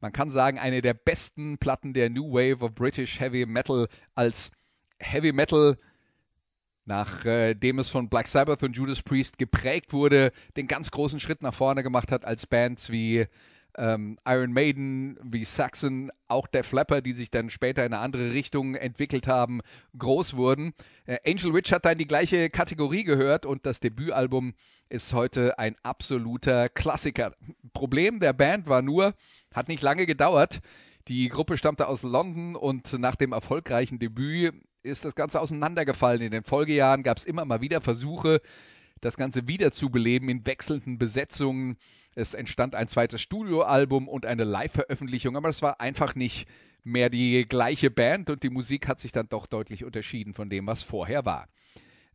Man 0.00 0.14
kann 0.14 0.30
sagen, 0.30 0.58
eine 0.58 0.80
der 0.80 0.94
besten 0.94 1.58
Platten 1.58 1.92
der 1.92 2.08
New 2.08 2.32
Wave 2.32 2.64
of 2.64 2.74
British 2.74 3.20
Heavy 3.20 3.44
Metal 3.44 3.88
als 4.14 4.50
Heavy 4.98 5.32
Metal, 5.32 5.76
nachdem 6.86 7.76
äh, 7.76 7.80
es 7.82 7.90
von 7.90 8.08
Black 8.08 8.26
Sabbath 8.26 8.62
und 8.62 8.74
Judas 8.74 9.02
Priest 9.02 9.36
geprägt 9.36 9.92
wurde, 9.92 10.32
den 10.56 10.66
ganz 10.66 10.90
großen 10.90 11.20
Schritt 11.20 11.42
nach 11.42 11.52
vorne 11.52 11.82
gemacht 11.82 12.10
hat 12.10 12.24
als 12.24 12.46
Bands 12.46 12.88
wie 12.88 13.26
ähm, 13.76 14.18
Iron 14.26 14.52
Maiden, 14.52 15.18
wie 15.22 15.44
Saxon, 15.44 16.10
auch 16.28 16.46
der 16.46 16.64
Flapper, 16.64 17.00
die 17.00 17.12
sich 17.12 17.30
dann 17.30 17.50
später 17.50 17.84
in 17.84 17.92
eine 17.92 18.02
andere 18.02 18.32
Richtung 18.32 18.74
entwickelt 18.74 19.26
haben, 19.26 19.60
groß 19.98 20.36
wurden. 20.36 20.72
Äh, 21.06 21.18
Angel 21.26 21.54
Witch 21.54 21.72
hat 21.72 21.84
da 21.84 21.92
in 21.92 21.98
die 21.98 22.06
gleiche 22.06 22.50
Kategorie 22.50 23.04
gehört 23.04 23.46
und 23.46 23.66
das 23.66 23.80
Debütalbum 23.80 24.54
ist 24.88 25.12
heute 25.12 25.58
ein 25.58 25.76
absoluter 25.82 26.68
Klassiker. 26.68 27.32
Problem 27.72 28.18
der 28.20 28.32
Band 28.32 28.68
war 28.68 28.82
nur, 28.82 29.14
hat 29.54 29.68
nicht 29.68 29.82
lange 29.82 30.06
gedauert. 30.06 30.60
Die 31.08 31.28
Gruppe 31.28 31.56
stammte 31.56 31.88
aus 31.88 32.02
London 32.02 32.56
und 32.56 32.92
nach 32.98 33.16
dem 33.16 33.32
erfolgreichen 33.32 33.98
Debüt 33.98 34.54
ist 34.82 35.04
das 35.04 35.14
Ganze 35.14 35.40
auseinandergefallen. 35.40 36.22
In 36.22 36.30
den 36.30 36.44
Folgejahren 36.44 37.02
gab 37.02 37.18
es 37.18 37.24
immer 37.24 37.44
mal 37.44 37.60
wieder 37.60 37.80
Versuche, 37.80 38.40
das 39.00 39.16
Ganze 39.16 39.48
wiederzubeleben 39.48 40.28
in 40.28 40.46
wechselnden 40.46 40.98
Besetzungen. 40.98 41.76
Es 42.14 42.34
entstand 42.34 42.74
ein 42.74 42.88
zweites 42.88 43.20
Studioalbum 43.20 44.08
und 44.08 44.26
eine 44.26 44.44
Live-Veröffentlichung, 44.44 45.36
aber 45.36 45.48
es 45.48 45.62
war 45.62 45.80
einfach 45.80 46.14
nicht 46.14 46.46
mehr 46.82 47.10
die 47.10 47.46
gleiche 47.48 47.90
Band 47.90 48.30
und 48.30 48.42
die 48.42 48.50
Musik 48.50 48.88
hat 48.88 49.00
sich 49.00 49.12
dann 49.12 49.28
doch 49.28 49.46
deutlich 49.46 49.84
unterschieden 49.84 50.34
von 50.34 50.50
dem, 50.50 50.66
was 50.66 50.82
vorher 50.82 51.24
war. 51.24 51.48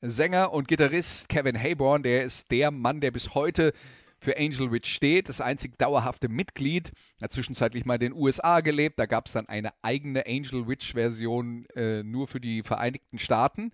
Sänger 0.01 0.53
und 0.53 0.67
Gitarrist 0.67 1.29
Kevin 1.29 1.57
Hayborn, 1.57 2.03
der 2.03 2.23
ist 2.23 2.51
der 2.51 2.71
Mann, 2.71 3.01
der 3.01 3.11
bis 3.11 3.33
heute 3.33 3.73
für 4.19 4.37
Angel 4.37 4.71
Witch 4.71 4.93
steht. 4.93 5.29
Das 5.29 5.41
einzig 5.41 5.77
dauerhafte 5.77 6.27
Mitglied. 6.29 6.91
Hat 7.21 7.31
zwischenzeitlich 7.31 7.85
mal 7.85 7.95
in 7.95 8.11
den 8.11 8.13
USA 8.13 8.61
gelebt. 8.61 8.99
Da 8.99 9.05
gab 9.05 9.27
es 9.27 9.33
dann 9.33 9.47
eine 9.47 9.71
eigene 9.81 10.25
Angel 10.25 10.67
Witch-Version 10.67 11.65
äh, 11.75 12.03
nur 12.03 12.27
für 12.27 12.39
die 12.39 12.63
Vereinigten 12.63 13.19
Staaten. 13.19 13.71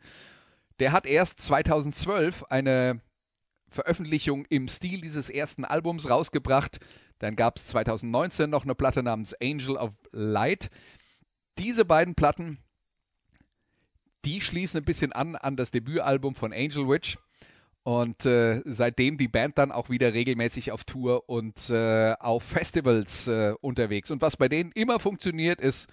Der 0.81 0.93
hat 0.93 1.05
erst 1.05 1.39
2012 1.41 2.45
eine 2.49 3.01
Veröffentlichung 3.69 4.45
im 4.49 4.67
Stil 4.67 5.01
dieses 5.01 5.29
ersten 5.29 5.63
Albums 5.63 6.09
rausgebracht. 6.09 6.79
Dann 7.19 7.35
gab 7.35 7.57
es 7.57 7.67
2019 7.67 8.49
noch 8.49 8.63
eine 8.63 8.73
Platte 8.73 9.03
namens 9.03 9.35
Angel 9.39 9.77
of 9.77 9.93
Light. 10.11 10.71
Diese 11.59 11.85
beiden 11.85 12.15
Platten, 12.15 12.57
die 14.25 14.41
schließen 14.41 14.79
ein 14.79 14.83
bisschen 14.83 15.11
an 15.11 15.35
an 15.35 15.55
das 15.55 15.69
Debütalbum 15.69 16.33
von 16.33 16.51
Angel 16.51 16.89
Witch. 16.89 17.19
Und 17.83 18.25
äh, 18.25 18.63
seitdem 18.65 19.19
die 19.19 19.27
Band 19.27 19.59
dann 19.59 19.71
auch 19.71 19.91
wieder 19.91 20.15
regelmäßig 20.15 20.71
auf 20.71 20.83
Tour 20.83 21.29
und 21.29 21.69
äh, 21.69 22.15
auf 22.19 22.41
Festivals 22.41 23.27
äh, 23.27 23.53
unterwegs. 23.61 24.09
Und 24.09 24.23
was 24.23 24.35
bei 24.35 24.49
denen 24.49 24.71
immer 24.71 24.99
funktioniert, 24.99 25.61
ist 25.61 25.87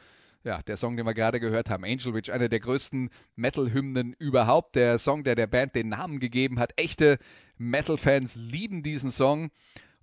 ja, 0.45 0.62
der 0.62 0.76
Song, 0.76 0.97
den 0.97 1.07
wir 1.07 1.14
gerade 1.14 1.41
gehört 1.41 1.68
haben, 1.70 1.84
Angel 1.84 2.14
Witch, 2.14 2.30
einer 2.30 2.49
der 2.49 2.61
größten 2.61 3.11
Metal-Hymnen 3.36 4.14
überhaupt. 4.18 4.76
Der 4.76 4.99
Song, 4.99 5.24
der 5.24 5.34
der 5.34 5.47
Band 5.47 5.74
den 5.74 5.89
Namen 5.89 6.20
gegeben 6.20 6.59
hat. 6.59 6.72
Echte 6.76 7.18
Metal-Fans 7.57 8.36
lieben 8.36 8.82
diesen 8.82 9.11
Song. 9.11 9.51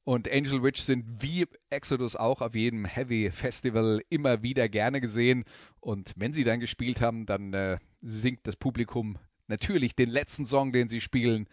Und 0.04 0.32
Angel 0.32 0.62
Witch 0.62 0.82
sind 0.82 1.24
wie 1.24 1.48
Exodus 1.72 2.16
auch 2.16 2.42
auf 2.42 2.54
jedem 2.54 2.86
Heavy 2.86 3.32
Festival 3.32 4.04
immer 4.10 4.44
wieder 4.44 4.70
gerne 4.70 5.02
gesehen. 5.02 5.46
Und 5.80 6.14
wenn 6.16 6.32
sie 6.32 6.44
dann 6.44 6.60
gespielt 6.60 7.02
haben, 7.02 7.26
dann 7.26 7.54
äh, 7.54 7.80
singt 8.02 8.42
das 8.44 8.56
Publikum 8.56 9.18
natürlich 9.48 9.96
den 9.96 10.10
letzten 10.10 10.46
Song, 10.46 10.72
den 10.72 10.90
sie 10.90 11.02
spielen, 11.02 11.48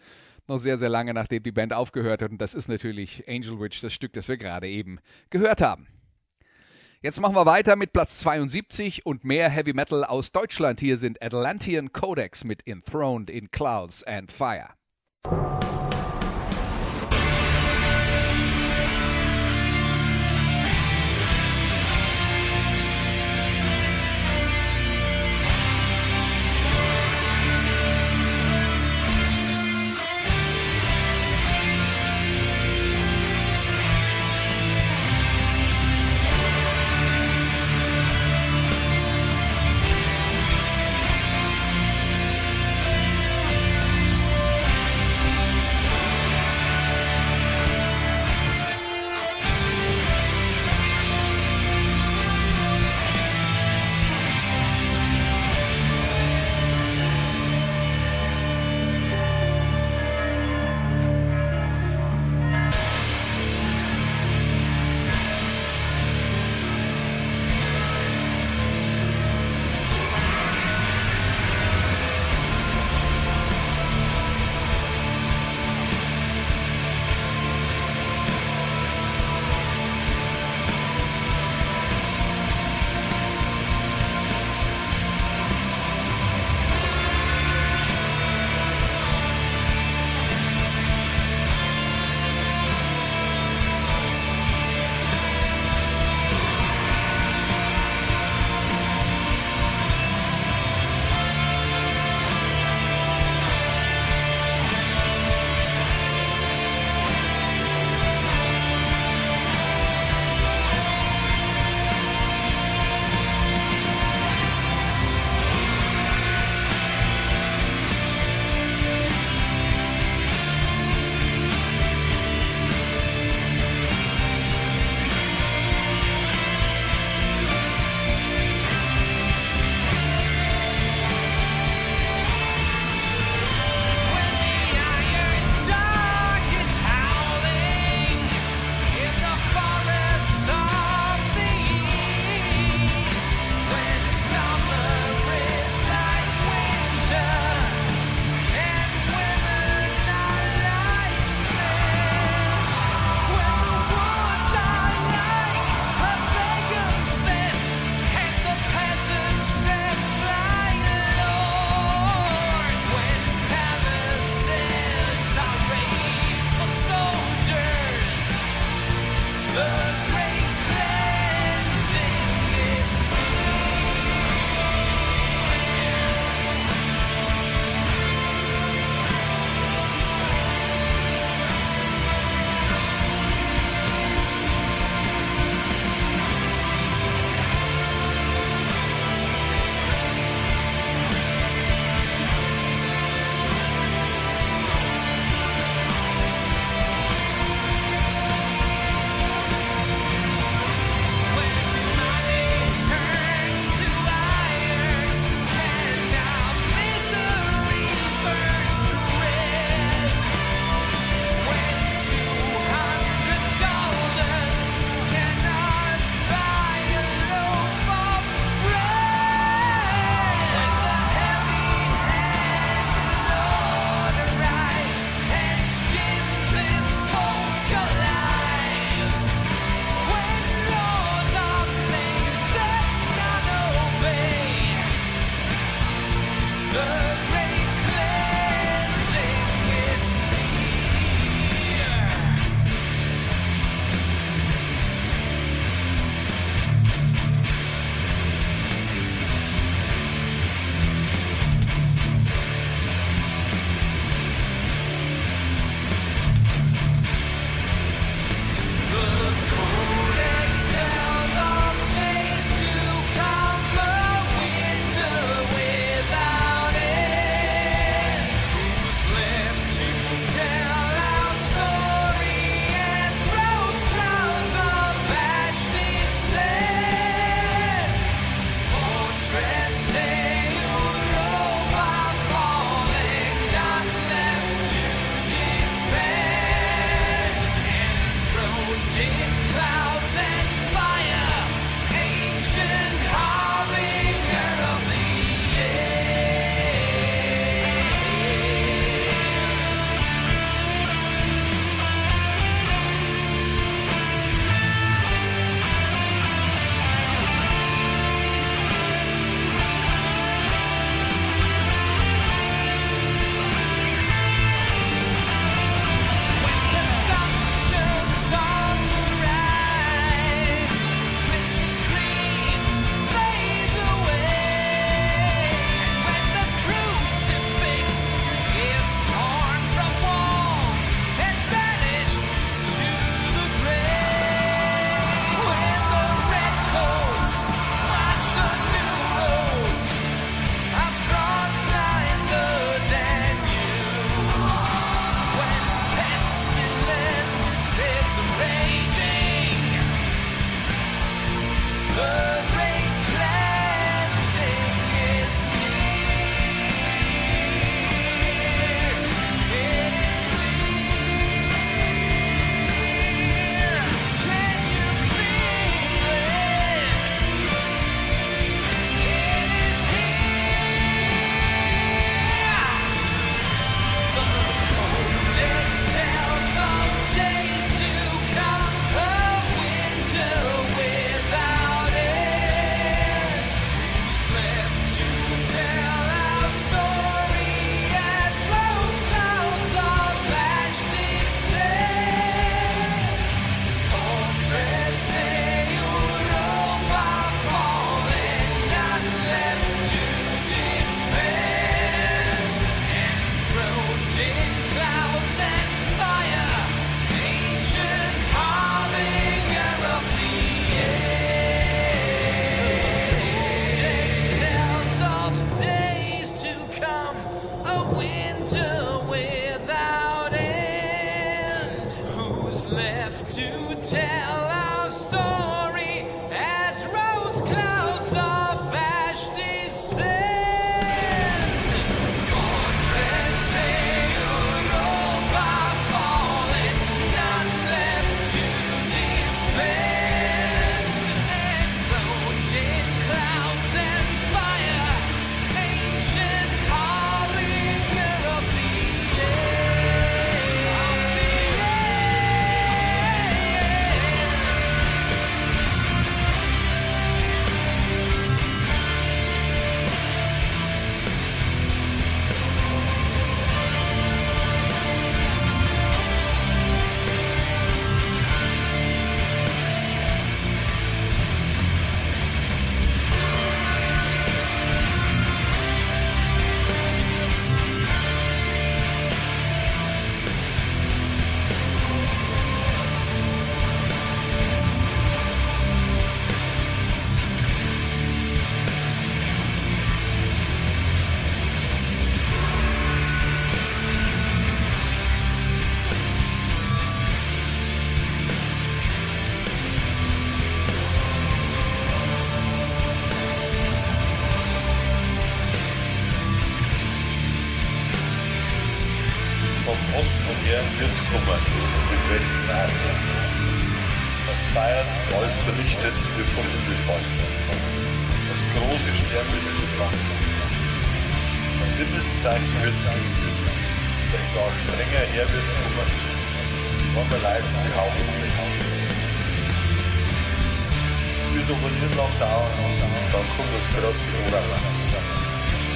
noch 0.47 0.59
sehr, 0.59 0.77
sehr 0.77 0.89
lange 0.89 1.13
nachdem 1.13 1.41
die 1.41 1.51
Band 1.51 1.73
aufgehört 1.73 2.21
hat. 2.21 2.31
Und 2.31 2.39
das 2.39 2.53
ist 2.53 2.67
natürlich 2.67 3.27
Angel 3.27 3.59
Witch, 3.59 3.81
das 3.81 3.93
Stück, 3.93 4.13
das 4.13 4.27
wir 4.27 4.37
gerade 4.37 4.67
eben 4.67 4.99
gehört 5.31 5.61
haben. 5.61 5.87
Jetzt 7.03 7.19
machen 7.19 7.35
wir 7.35 7.45
weiter 7.45 7.75
mit 7.75 7.91
Platz 7.91 8.19
72 8.19 9.05
und 9.05 9.25
mehr 9.25 9.49
Heavy 9.49 9.73
Metal 9.73 10.05
aus 10.05 10.31
Deutschland. 10.31 10.79
Hier 10.79 10.95
sind 10.97 11.21
Atlantean 11.21 11.91
Codex 11.91 12.45
mit 12.45 12.65
Enthroned 12.65 13.29
in 13.29 13.51
Clouds 13.51 14.05
and 14.05 14.31
Fire. 14.31 14.69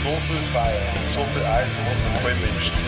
so 0.07 0.15
viel 0.23 0.43
Feier, 0.55 0.87
so 1.11 1.23
viel 1.35 1.43
Eisen 1.43 1.83
und 1.83 1.99
so 1.99 2.11
viel 2.23 2.37
Menschen. 2.39 2.79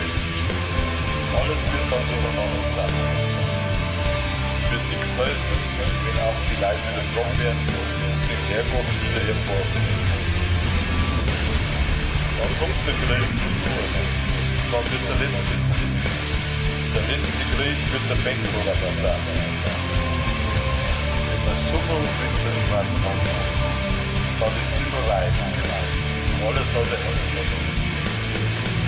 Alles 1.36 1.62
wird 1.68 1.88
dann 1.92 2.06
so 2.08 2.16
einer 2.16 2.48
sein. 2.80 2.96
Es 4.56 4.66
wird 4.72 4.86
nichts 4.88 5.12
helfen, 5.20 5.60
wenn 6.08 6.18
auch 6.24 6.40
die 6.48 6.60
Leute 6.64 6.80
wieder 6.88 7.06
fromm 7.12 7.34
werden 7.44 7.64
und 7.76 8.24
den 8.24 8.42
Herrgott 8.48 8.88
wieder 9.04 9.24
hervorführen. 9.28 10.00
Dann 12.40 12.52
kommt 12.56 12.80
der 12.88 12.96
Krieg, 13.04 13.32
dann 14.72 14.86
wird 14.88 15.06
der 15.12 15.20
letzte 15.20 15.56
Krieg. 15.76 16.00
Der 16.96 17.04
letzte 17.04 17.44
Krieg 17.52 17.78
wird 17.92 18.06
der 18.08 18.20
Bankrobber 18.24 18.92
sein. 19.04 19.24
Wenn 21.28 21.42
der 21.44 21.58
Sommer 21.68 21.96
und 22.00 22.14
Winter 22.16 22.56
was 22.72 22.90
kommt, 23.04 23.28
dann 24.40 24.54
ist 24.56 24.74
immer 24.80 25.04
weiter. 25.12 25.89
Alles 26.48 26.72
sollte 26.72 26.96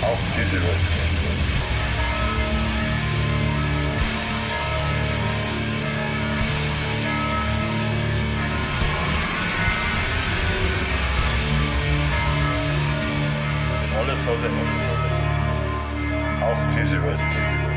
Auch 0.02 0.18
diese 0.36 0.62
Welt. 0.62 0.80
Alles 13.98 14.24
sollte 14.24 14.42
helfen. 14.42 14.96
Auch 16.42 16.74
diese 16.74 17.02
Welt. 17.02 17.71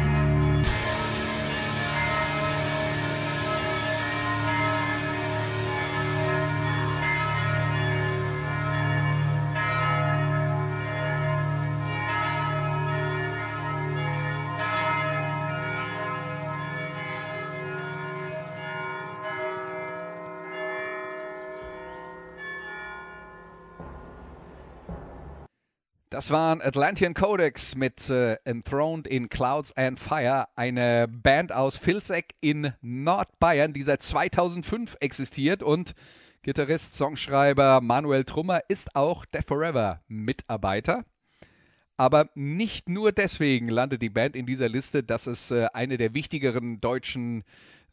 Das 26.16 26.32
waren 26.32 26.62
Atlantean 26.62 27.14
Codex 27.14 27.76
mit 27.76 28.10
äh, 28.10 28.38
Enthroned 28.46 29.06
in 29.06 29.28
Clouds 29.28 29.76
and 29.76 30.00
Fire, 30.00 30.48
eine 30.56 31.10
Band 31.10 31.52
aus 31.52 31.78
Vilseck 31.78 32.36
in 32.40 32.72
Nordbayern, 32.80 33.74
die 33.74 33.84
seit 33.84 34.02
2005 34.02 34.96
existiert 35.02 35.62
und 35.62 35.94
Gitarrist, 36.42 36.96
Songschreiber 36.96 37.82
Manuel 37.82 38.24
Trummer 38.24 38.62
ist 38.70 38.96
auch 38.96 39.26
Death 39.26 39.48
Forever 39.48 40.04
Mitarbeiter. 40.08 41.04
Aber 41.98 42.30
nicht 42.34 42.88
nur 42.88 43.12
deswegen 43.12 43.68
landet 43.68 44.02
die 44.02 44.10
Band 44.10 44.38
in 44.38 44.46
dieser 44.46 44.70
Liste, 44.70 45.04
dass 45.04 45.28
es 45.28 45.52
äh, 45.52 45.68
eine 45.74 45.98
der 45.98 46.14
wichtigeren 46.14 46.80
deutschen 46.80 47.44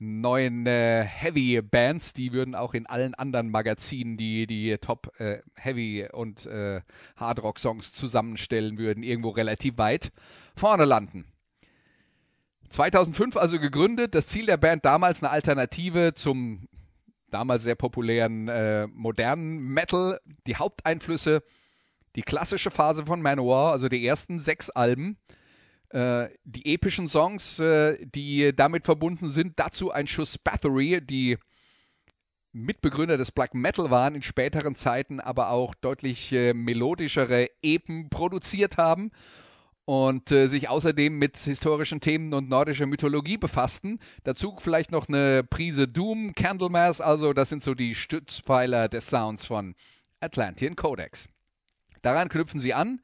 neuen 0.03 0.67
äh, 0.67 1.05
Heavy-Bands, 1.05 2.13
die 2.13 2.33
würden 2.33 2.55
auch 2.55 2.75
in 2.75 2.87
allen 2.87 3.15
anderen 3.15 3.51
Magazinen, 3.51 4.17
die 4.17 4.47
die 4.47 4.77
Top 4.79 5.13
äh, 5.21 5.39
Heavy 5.57 6.09
und 6.13 6.47
äh, 6.47 6.81
Hard-Rock-Songs 7.17 7.93
zusammenstellen 7.93 8.79
würden, 8.79 9.03
irgendwo 9.03 9.31
relativ 9.31 9.79
weit 9.79 10.13
vorne 10.57 10.85
landen. 10.85 11.25
2005 12.71 13.37
also 13.37 13.61
gegründet, 13.61 14.15
das 14.15 14.29
Ziel 14.29 14.47
der 14.47 14.57
Band 14.57 14.85
damals 14.85 15.23
eine 15.23 15.31
Alternative 15.31 16.15
zum 16.15 16.69
damals 17.31 17.63
sehr 17.63 17.75
populären 17.75 18.49
äh, 18.49 18.87
modernen 18.89 19.59
Metal, 19.69 20.21
die 20.47 20.57
Haupteinflüsse, 20.57 21.43
die 22.17 22.23
klassische 22.23 22.71
Phase 22.71 23.07
von 23.07 23.23
Manowar, 23.23 23.73
also 23.73 23.89
die 23.89 24.07
ersten 24.07 24.41
sechs 24.41 24.69
Alben, 24.71 25.17
die 25.93 26.73
epischen 26.73 27.09
Songs, 27.09 27.59
äh, 27.59 27.99
die 28.07 28.55
damit 28.55 28.85
verbunden 28.85 29.31
sind. 29.31 29.59
Dazu 29.59 29.91
ein 29.91 30.07
Schuss 30.07 30.39
Bathory, 30.39 31.01
die 31.03 31.37
Mitbegründer 32.53 33.17
des 33.17 33.33
Black 33.33 33.55
Metal 33.55 33.91
waren, 33.91 34.15
in 34.15 34.23
späteren 34.23 34.75
Zeiten 34.75 35.21
aber 35.21 35.51
auch 35.51 35.75
deutlich 35.75 36.33
äh, 36.33 36.53
melodischere 36.53 37.51
Epen 37.63 38.11
produziert 38.11 38.77
haben 38.77 39.11
und 39.85 40.31
äh, 40.31 40.47
sich 40.47 40.69
außerdem 40.69 41.19
mit 41.19 41.39
historischen 41.39 42.01
Themen 42.01 42.35
und 42.35 42.49
nordischer 42.49 42.87
Mythologie 42.87 43.39
befassten. 43.39 43.99
Dazu 44.25 44.57
vielleicht 44.61 44.93
noch 44.93 45.09
eine 45.09 45.45
Prise 45.45 45.89
Doom, 45.89 46.35
Candlemass, 46.35 47.01
also 47.01 47.33
das 47.33 47.49
sind 47.49 47.63
so 47.63 47.75
die 47.75 47.95
Stützpfeiler 47.95 48.89
des 48.89 49.07
Sounds 49.07 49.47
von 49.47 49.75
Atlantean 50.21 50.77
Codex. 50.77 51.29
Daran 52.03 52.29
knüpfen 52.29 52.61
sie 52.61 52.75
an 52.75 53.01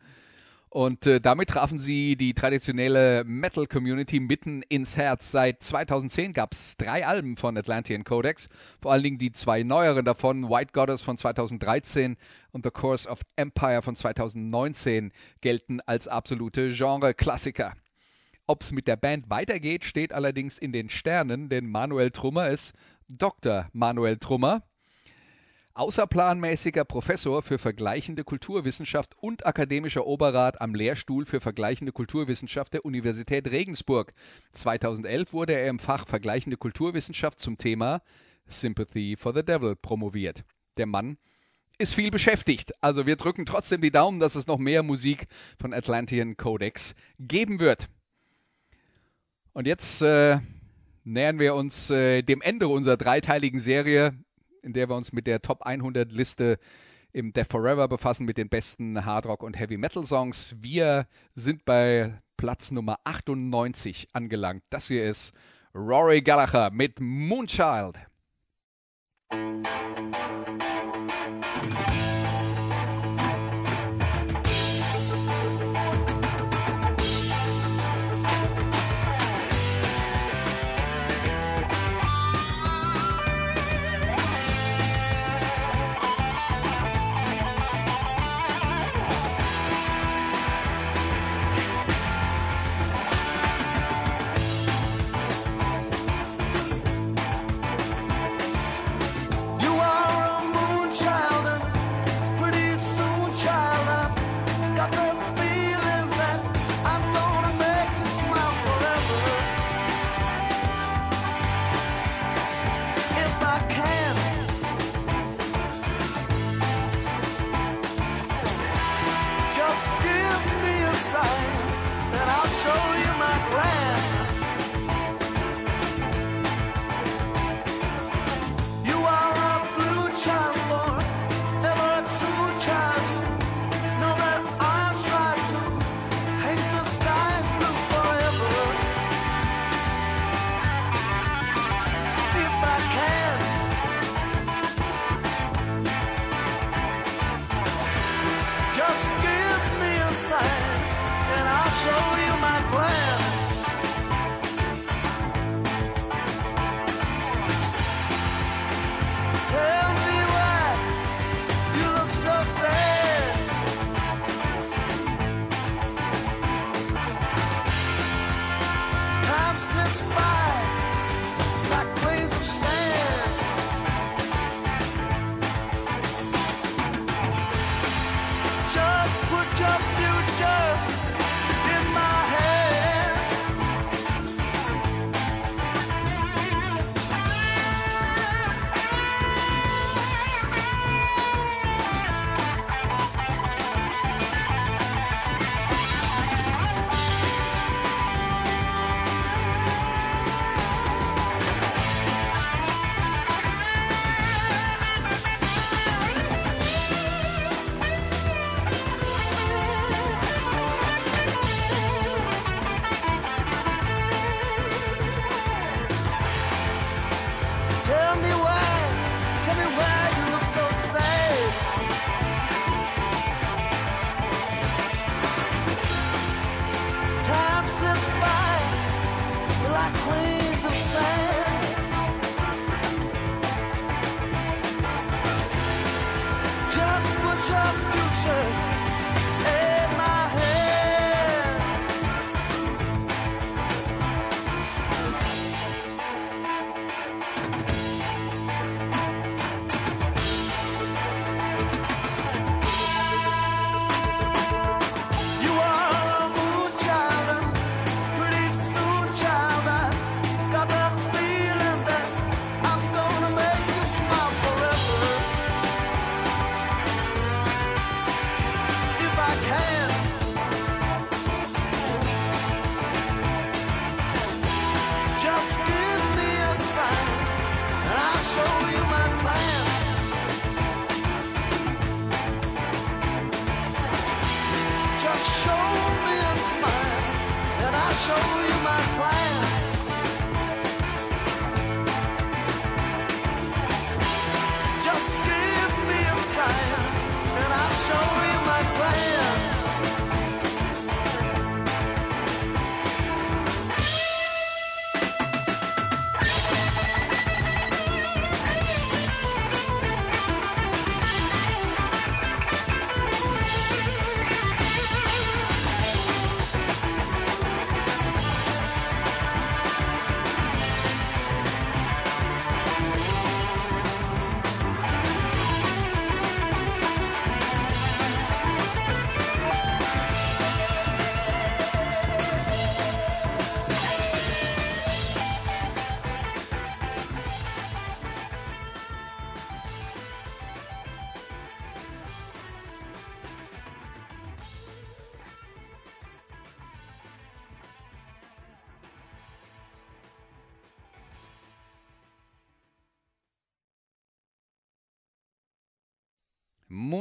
und 0.70 1.06
äh, 1.06 1.20
damit 1.20 1.50
trafen 1.50 1.78
sie 1.78 2.16
die 2.16 2.34
traditionelle 2.34 3.24
Metal-Community 3.24 4.20
mitten 4.20 4.62
ins 4.62 4.96
Herz. 4.96 5.30
Seit 5.30 5.62
2010 5.62 6.32
gab 6.32 6.52
es 6.52 6.76
drei 6.76 7.06
Alben 7.06 7.36
von 7.36 7.56
Atlantean 7.56 8.04
Codex, 8.04 8.48
vor 8.80 8.92
allen 8.92 9.02
Dingen 9.02 9.18
die 9.18 9.32
zwei 9.32 9.62
neueren 9.62 10.04
davon, 10.04 10.48
White 10.50 10.72
Goddess 10.72 11.00
von 11.00 11.16
2013 11.16 12.16
und 12.52 12.64
The 12.64 12.70
Course 12.70 13.08
of 13.08 13.20
Empire 13.36 13.82
von 13.82 13.96
2019, 13.96 15.12
gelten 15.40 15.80
als 15.86 16.06
absolute 16.06 16.70
Genre-Klassiker. 16.70 17.74
Ob 18.46 18.62
es 18.62 18.72
mit 18.72 18.88
der 18.88 18.96
Band 18.96 19.30
weitergeht, 19.30 19.84
steht 19.84 20.12
allerdings 20.12 20.58
in 20.58 20.72
den 20.72 20.90
Sternen, 20.90 21.48
denn 21.48 21.66
Manuel 21.70 22.10
Trummer 22.10 22.48
ist 22.48 22.72
Dr. 23.08 23.68
Manuel 23.72 24.16
Trummer 24.16 24.62
außerplanmäßiger 25.78 26.84
Professor 26.84 27.40
für 27.40 27.56
vergleichende 27.56 28.24
Kulturwissenschaft 28.24 29.14
und 29.16 29.46
akademischer 29.46 30.06
Oberrat 30.06 30.60
am 30.60 30.74
Lehrstuhl 30.74 31.24
für 31.24 31.40
vergleichende 31.40 31.92
Kulturwissenschaft 31.92 32.74
der 32.74 32.84
Universität 32.84 33.46
Regensburg. 33.46 34.12
2011 34.52 35.32
wurde 35.32 35.52
er 35.52 35.68
im 35.68 35.78
Fach 35.78 36.08
vergleichende 36.08 36.56
Kulturwissenschaft 36.56 37.38
zum 37.38 37.58
Thema 37.58 38.02
Sympathy 38.46 39.16
for 39.16 39.32
the 39.32 39.44
Devil 39.44 39.76
promoviert. 39.76 40.42
Der 40.78 40.86
Mann 40.86 41.16
ist 41.78 41.94
viel 41.94 42.10
beschäftigt. 42.10 42.72
Also 42.80 43.06
wir 43.06 43.14
drücken 43.14 43.46
trotzdem 43.46 43.80
die 43.80 43.92
Daumen, 43.92 44.18
dass 44.18 44.34
es 44.34 44.48
noch 44.48 44.58
mehr 44.58 44.82
Musik 44.82 45.28
von 45.60 45.72
Atlantean 45.72 46.36
Codex 46.36 46.94
geben 47.20 47.60
wird. 47.60 47.88
Und 49.52 49.68
jetzt 49.68 50.02
äh, 50.02 50.40
nähern 51.04 51.38
wir 51.38 51.54
uns 51.54 51.88
äh, 51.90 52.22
dem 52.22 52.42
Ende 52.42 52.66
unserer 52.66 52.96
dreiteiligen 52.96 53.60
Serie 53.60 54.12
in 54.68 54.74
der 54.74 54.88
wir 54.90 54.96
uns 54.96 55.12
mit 55.12 55.26
der 55.26 55.40
Top 55.40 55.62
100 55.62 56.12
Liste 56.12 56.58
im 57.12 57.32
Death 57.32 57.50
Forever 57.50 57.88
befassen, 57.88 58.26
mit 58.26 58.36
den 58.36 58.50
besten 58.50 59.02
Hardrock 59.02 59.42
und 59.42 59.58
Heavy 59.58 59.78
Metal 59.78 60.04
Songs. 60.04 60.54
Wir 60.60 61.06
sind 61.34 61.64
bei 61.64 62.20
Platz 62.36 62.70
Nummer 62.70 62.98
98 63.04 64.08
angelangt. 64.12 64.62
Das 64.68 64.88
hier 64.88 65.08
ist 65.08 65.32
Rory 65.74 66.20
Gallagher 66.20 66.70
mit 66.70 67.00
Moonchild. 67.00 67.96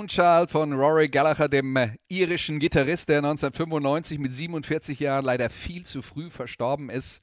Moonchild 0.07 0.51
von 0.51 0.71
Rory 0.71 1.07
Gallagher, 1.07 1.49
dem 1.49 1.77
irischen 2.07 2.59
Gitarrist, 2.59 3.09
der 3.09 3.17
1995 3.17 4.19
mit 4.19 4.33
47 4.33 5.01
Jahren 5.01 5.25
leider 5.25 5.49
viel 5.49 5.83
zu 5.83 6.01
früh 6.01 6.29
verstorben 6.29 6.89
ist. 6.89 7.21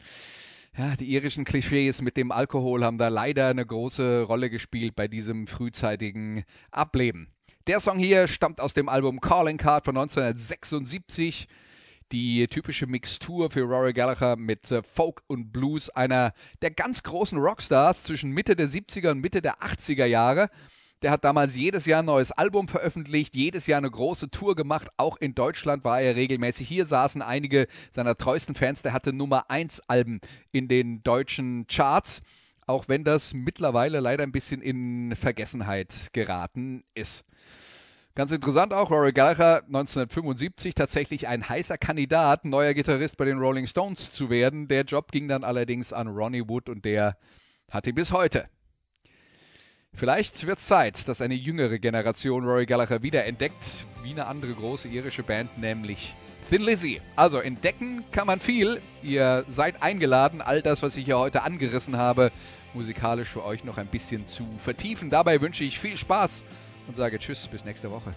Ja, 0.76 0.94
die 0.94 1.10
irischen 1.10 1.46
Klischees 1.46 2.02
mit 2.02 2.18
dem 2.18 2.30
Alkohol 2.30 2.84
haben 2.84 2.98
da 2.98 3.08
leider 3.08 3.48
eine 3.48 3.64
große 3.64 4.24
Rolle 4.24 4.50
gespielt 4.50 4.94
bei 4.94 5.08
diesem 5.08 5.46
frühzeitigen 5.46 6.44
Ableben. 6.72 7.28
Der 7.68 7.80
Song 7.80 7.98
hier 7.98 8.28
stammt 8.28 8.60
aus 8.60 8.74
dem 8.74 8.90
Album 8.90 9.18
Calling 9.18 9.56
Card 9.56 9.86
von 9.86 9.96
1976 9.96 11.48
die 12.12 12.46
typische 12.48 12.86
Mixtur 12.86 13.50
für 13.50 13.62
Rory 13.62 13.94
Gallagher 13.94 14.36
mit 14.36 14.70
äh, 14.70 14.82
Folk 14.82 15.22
und 15.26 15.52
Blues, 15.52 15.88
einer 15.88 16.34
der 16.60 16.70
ganz 16.70 17.02
großen 17.02 17.38
Rockstars 17.38 18.02
zwischen 18.02 18.30
Mitte 18.32 18.56
der 18.56 18.68
70er 18.68 19.12
und 19.12 19.20
Mitte 19.20 19.40
der 19.40 19.62
80er 19.62 20.04
Jahre. 20.04 20.50
Der 21.02 21.10
hat 21.10 21.24
damals 21.24 21.54
jedes 21.54 21.84
Jahr 21.86 22.02
ein 22.02 22.06
neues 22.06 22.32
Album 22.32 22.66
veröffentlicht, 22.66 23.34
jedes 23.34 23.66
Jahr 23.66 23.78
eine 23.78 23.90
große 23.90 24.30
Tour 24.30 24.54
gemacht. 24.54 24.88
Auch 24.96 25.18
in 25.18 25.34
Deutschland 25.34 25.84
war 25.84 26.00
er 26.00 26.16
regelmäßig. 26.16 26.66
Hier 26.66 26.86
saßen 26.86 27.20
einige 27.20 27.66
seiner 27.92 28.16
treuesten 28.16 28.54
Fans. 28.54 28.82
Der 28.82 28.92
hatte 28.92 29.12
Nummer 29.12 29.50
1 29.50 29.80
Alben 29.88 30.20
in 30.50 30.66
den 30.68 31.02
deutschen 31.02 31.66
Charts. 31.66 32.22
Auch 32.66 32.88
wenn 32.88 33.04
das 33.04 33.34
mittlerweile 33.34 34.00
leider 34.00 34.22
ein 34.22 34.32
bisschen 34.32 34.62
in 34.62 35.14
Vergessenheit 35.16 36.08
geraten 36.12 36.84
ist. 36.94 37.24
Ganz 38.16 38.30
interessant 38.30 38.72
auch, 38.72 38.92
Rory 38.92 39.12
Gallagher 39.12 39.64
1975 39.66 40.76
tatsächlich 40.76 41.26
ein 41.26 41.48
heißer 41.48 41.76
Kandidat, 41.76 42.44
neuer 42.44 42.72
Gitarrist 42.72 43.16
bei 43.16 43.24
den 43.24 43.38
Rolling 43.38 43.66
Stones 43.66 44.12
zu 44.12 44.30
werden. 44.30 44.68
Der 44.68 44.84
Job 44.84 45.10
ging 45.10 45.26
dann 45.26 45.42
allerdings 45.42 45.92
an 45.92 46.06
Ronnie 46.06 46.48
Wood 46.48 46.68
und 46.68 46.84
der 46.84 47.18
hat 47.68 47.88
ihn 47.88 47.96
bis 47.96 48.12
heute. 48.12 48.48
Vielleicht 49.96 50.44
wird 50.44 50.58
es 50.58 50.66
Zeit, 50.66 51.06
dass 51.06 51.20
eine 51.20 51.34
jüngere 51.34 51.78
Generation 51.78 52.44
Rory 52.44 52.66
Gallagher 52.66 53.02
wiederentdeckt, 53.02 53.86
wie 54.02 54.10
eine 54.10 54.26
andere 54.26 54.52
große 54.52 54.88
irische 54.88 55.22
Band, 55.22 55.56
nämlich 55.56 56.16
Thin 56.50 56.62
Lizzy. 56.62 57.00
Also 57.14 57.38
entdecken 57.38 58.04
kann 58.10 58.26
man 58.26 58.40
viel. 58.40 58.82
Ihr 59.04 59.44
seid 59.46 59.82
eingeladen, 59.82 60.42
all 60.42 60.62
das, 60.62 60.82
was 60.82 60.96
ich 60.96 61.04
hier 61.04 61.18
heute 61.18 61.42
angerissen 61.42 61.96
habe, 61.96 62.32
musikalisch 62.74 63.28
für 63.28 63.44
euch 63.44 63.62
noch 63.62 63.78
ein 63.78 63.86
bisschen 63.86 64.26
zu 64.26 64.44
vertiefen. 64.56 65.10
Dabei 65.10 65.40
wünsche 65.40 65.62
ich 65.62 65.78
viel 65.78 65.96
Spaß 65.96 66.42
und 66.88 66.96
sage 66.96 67.20
Tschüss, 67.20 67.46
bis 67.46 67.64
nächste 67.64 67.88
Woche. 67.88 68.14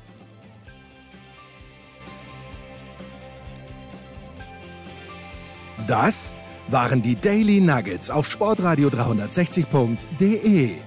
Das 5.88 6.34
waren 6.70 7.04
die 7.04 7.16
Daily 7.16 7.62
Nuggets 7.62 8.10
auf 8.10 8.28
Sportradio 8.30 8.90
360.de. 8.90 10.87